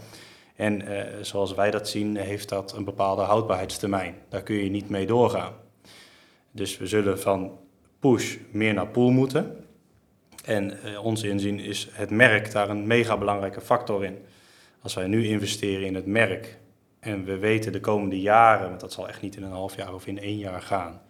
En 0.55 0.83
zoals 1.21 1.53
wij 1.53 1.71
dat 1.71 1.89
zien, 1.89 2.17
heeft 2.17 2.49
dat 2.49 2.73
een 2.75 2.83
bepaalde 2.83 3.21
houdbaarheidstermijn. 3.21 4.15
Daar 4.29 4.41
kun 4.41 4.55
je 4.55 4.69
niet 4.69 4.89
mee 4.89 5.05
doorgaan. 5.05 5.51
Dus 6.51 6.77
we 6.77 6.87
zullen 6.87 7.19
van 7.19 7.59
push 7.99 8.37
meer 8.51 8.73
naar 8.73 8.87
pull 8.87 9.11
moeten. 9.11 9.65
En 10.45 10.83
eh, 10.83 11.05
ons 11.05 11.23
inzien 11.23 11.59
is 11.59 11.87
het 11.91 12.09
merk 12.09 12.51
daar 12.51 12.69
een 12.69 12.87
mega 12.87 13.17
belangrijke 13.17 13.61
factor 13.61 14.05
in. 14.05 14.17
Als 14.81 14.93
wij 14.93 15.07
nu 15.07 15.25
investeren 15.25 15.85
in 15.85 15.95
het 15.95 16.05
merk 16.05 16.57
en 16.99 17.25
we 17.25 17.37
weten 17.37 17.71
de 17.71 17.79
komende 17.79 18.21
jaren, 18.21 18.67
want 18.69 18.79
dat 18.79 18.93
zal 18.93 19.07
echt 19.07 19.21
niet 19.21 19.35
in 19.35 19.43
een 19.43 19.51
half 19.51 19.75
jaar 19.75 19.93
of 19.93 20.07
in 20.07 20.19
één 20.19 20.37
jaar 20.37 20.61
gaan, 20.61 21.01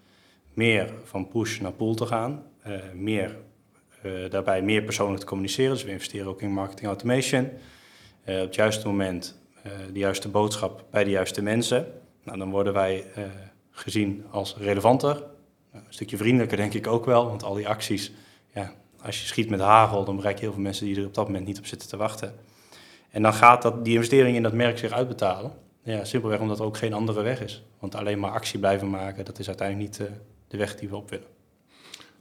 meer 0.53 0.93
van 1.03 1.27
push 1.27 1.59
naar 1.59 1.71
pull 1.71 1.95
te 1.95 2.05
gaan, 2.05 2.43
uh, 2.67 2.75
meer, 2.93 3.37
uh, 4.03 4.29
daarbij 4.29 4.61
meer 4.61 4.81
persoonlijk 4.81 5.19
te 5.19 5.25
communiceren. 5.25 5.71
Dus 5.71 5.83
we 5.83 5.91
investeren 5.91 6.27
ook 6.27 6.41
in 6.41 6.51
marketing 6.51 6.87
automation. 6.87 7.49
Uh, 8.25 8.35
op 8.35 8.45
het 8.45 8.55
juiste 8.55 8.87
moment 8.87 9.37
de 9.93 9.99
juiste 9.99 10.29
boodschap 10.29 10.85
bij 10.91 11.03
de 11.03 11.09
juiste 11.09 11.41
mensen. 11.41 11.87
Nou, 12.23 12.37
dan 12.37 12.49
worden 12.49 12.73
wij 12.73 13.05
gezien 13.79 14.25
als 14.31 14.55
relevanter. 14.57 15.13
Nou, 15.71 15.85
een 15.85 15.93
stukje 15.93 16.17
vriendelijker 16.17 16.57
denk 16.57 16.73
ik 16.73 16.87
ook 16.87 17.05
wel, 17.05 17.27
want 17.27 17.43
al 17.43 17.53
die 17.53 17.67
acties, 17.67 18.11
ja, 18.53 18.73
als 19.01 19.21
je 19.21 19.27
schiet 19.27 19.49
met 19.49 19.59
hagel, 19.59 20.05
dan 20.05 20.15
bereik 20.15 20.35
je 20.35 20.43
heel 20.43 20.53
veel 20.53 20.61
mensen 20.61 20.85
die 20.85 20.99
er 20.99 21.05
op 21.05 21.13
dat 21.13 21.25
moment 21.25 21.45
niet 21.45 21.57
op 21.57 21.65
zitten 21.65 21.89
te 21.89 21.97
wachten. 21.97 22.35
En 23.09 23.21
dan 23.21 23.33
gaat 23.33 23.61
dat, 23.61 23.85
die 23.85 23.93
investering 23.93 24.35
in 24.35 24.43
dat 24.43 24.53
merk 24.53 24.77
zich 24.77 24.91
uitbetalen. 24.91 25.51
Ja, 25.83 26.03
simpelweg 26.03 26.39
omdat 26.39 26.59
er 26.59 26.65
ook 26.65 26.77
geen 26.77 26.93
andere 26.93 27.21
weg 27.21 27.41
is. 27.41 27.63
Want 27.79 27.95
alleen 27.95 28.19
maar 28.19 28.31
actie 28.31 28.59
blijven 28.59 28.89
maken, 28.89 29.25
dat 29.25 29.39
is 29.39 29.47
uiteindelijk 29.47 29.89
niet 29.89 30.09
uh, 30.09 30.15
de 30.47 30.57
weg 30.57 30.75
die 30.75 30.89
we 30.89 30.95
op 30.95 31.09
willen. 31.09 31.27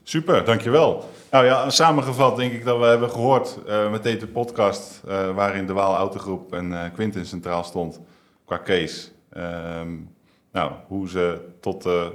Super, 0.03 0.45
dankjewel. 0.45 1.09
Nou 1.31 1.45
ja, 1.45 1.69
samengevat 1.69 2.35
denk 2.35 2.53
ik 2.53 2.65
dat 2.65 2.79
we 2.79 2.85
hebben 2.85 3.09
gehoord 3.09 3.57
uh, 3.67 3.91
met 3.91 4.03
deze 4.03 4.27
podcast... 4.27 5.01
Uh, 5.07 5.35
waarin 5.35 5.65
de 5.65 5.73
Waal 5.73 5.95
Autogroep 5.95 6.53
en 6.53 6.91
Quinten 6.93 7.25
centraal 7.25 7.63
stond 7.63 7.99
qua 8.45 8.61
case. 8.63 9.07
Um, 9.37 10.09
nou, 10.51 10.71
hoe 10.87 11.09
ze 11.09 11.49
tot 11.59 11.83
de 11.83 12.11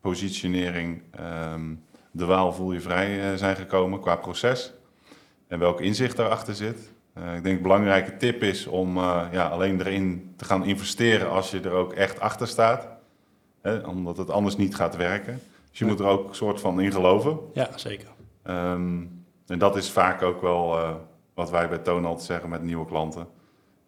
positionering 0.00 1.02
um, 1.52 1.84
de 2.10 2.24
Waal 2.24 2.52
voel 2.52 2.72
je 2.72 2.80
vrij 2.80 3.36
zijn 3.36 3.56
gekomen 3.56 4.00
qua 4.00 4.16
proces. 4.16 4.72
En 5.46 5.58
welk 5.58 5.80
inzicht 5.80 6.16
daarachter 6.16 6.54
zit. 6.54 6.92
Uh, 7.18 7.36
ik 7.36 7.42
denk 7.42 7.56
een 7.56 7.62
belangrijke 7.62 8.16
tip 8.16 8.42
is 8.42 8.66
om 8.66 8.96
uh, 8.96 9.26
ja, 9.32 9.48
alleen 9.48 9.80
erin 9.80 10.34
te 10.36 10.44
gaan 10.44 10.64
investeren 10.64 11.30
als 11.30 11.50
je 11.50 11.60
er 11.60 11.72
ook 11.72 11.92
echt 11.92 12.20
achter 12.20 12.46
staat. 12.46 12.88
Hè, 13.62 13.78
omdat 13.78 14.16
het 14.16 14.30
anders 14.30 14.56
niet 14.56 14.74
gaat 14.74 14.96
werken. 14.96 15.40
Dus 15.70 15.78
je 15.78 15.84
ja. 15.84 15.90
moet 15.90 16.00
er 16.00 16.06
ook 16.06 16.28
een 16.28 16.34
soort 16.34 16.60
van 16.60 16.80
in 16.80 16.92
geloven. 16.92 17.38
Ja, 17.52 17.68
zeker. 17.74 18.08
Um, 18.44 19.24
en 19.46 19.58
dat 19.58 19.76
is 19.76 19.90
vaak 19.90 20.22
ook 20.22 20.40
wel 20.40 20.78
uh, 20.78 20.94
wat 21.34 21.50
wij 21.50 21.68
bij 21.68 21.78
Toon 21.78 22.20
zeggen 22.20 22.48
met 22.48 22.62
nieuwe 22.62 22.86
klanten. 22.86 23.26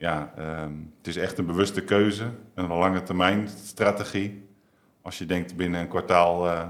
Ja, 0.01 0.33
um, 0.39 0.93
het 0.99 1.07
is 1.07 1.17
echt 1.17 1.39
een 1.39 1.47
bewuste 1.47 1.81
keuze, 1.81 2.25
een 2.55 2.67
lange 2.67 3.03
termijn 3.03 3.49
strategie. 3.49 4.49
Als 5.03 5.19
je 5.19 5.27
denkt 5.27 5.57
binnen 5.57 5.81
een 5.81 5.89
kwartaal 5.89 6.67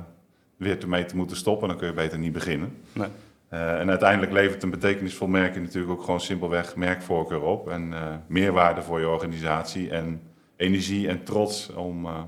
weer 0.57 0.81
ermee 0.81 1.05
te 1.05 1.17
moeten 1.17 1.37
stoppen, 1.37 1.69
dan 1.69 1.77
kun 1.77 1.87
je 1.87 1.93
beter 1.93 2.19
niet 2.19 2.33
beginnen. 2.33 2.77
Nee. 2.93 3.09
Uh, 3.53 3.81
en 3.81 3.89
uiteindelijk 3.89 4.33
levert 4.33 4.63
een 4.63 4.71
betekenisvol 4.71 5.27
merk 5.27 5.61
natuurlijk 5.61 5.93
ook 5.93 6.03
gewoon 6.03 6.21
simpelweg 6.21 6.77
merkvoorkeur 6.77 7.43
op. 7.43 7.69
En 7.69 7.93
uh, 7.93 8.15
meerwaarde 8.27 8.83
voor 8.83 9.01
je 9.01 9.09
organisatie 9.09 9.91
en 9.91 10.23
energie 10.57 11.09
en 11.09 11.25
trots 11.25 11.75
om 11.75 12.07
uh, 12.07 12.23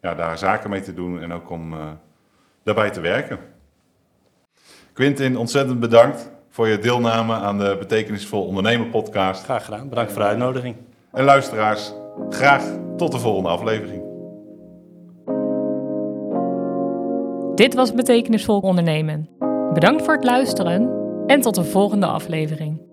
ja, 0.00 0.14
daar 0.14 0.38
zaken 0.38 0.70
mee 0.70 0.80
te 0.80 0.94
doen 0.94 1.20
en 1.20 1.32
ook 1.32 1.50
om 1.50 1.74
daarbij 2.62 2.90
te 2.90 3.00
werken. 3.00 3.38
Quintin, 4.92 5.36
ontzettend 5.36 5.80
bedankt 5.80 6.30
voor 6.58 6.68
je 6.68 6.78
deelname 6.78 7.34
aan 7.34 7.58
de 7.58 7.76
Betekenisvol 7.78 8.46
Ondernemen 8.46 8.90
podcast. 8.90 9.44
Graag 9.44 9.64
gedaan, 9.64 9.88
bedankt 9.88 10.12
voor 10.12 10.22
de 10.22 10.28
uitnodiging. 10.28 10.76
En 11.12 11.24
luisteraars, 11.24 11.92
graag 12.28 12.64
tot 12.96 13.12
de 13.12 13.18
volgende 13.18 13.48
aflevering. 13.48 14.02
Dit 17.54 17.74
was 17.74 17.94
Betekenisvol 17.94 18.58
Ondernemen. 18.58 19.28
Bedankt 19.72 20.04
voor 20.04 20.14
het 20.14 20.24
luisteren 20.24 20.90
en 21.26 21.40
tot 21.40 21.54
de 21.54 21.64
volgende 21.64 22.06
aflevering. 22.06 22.87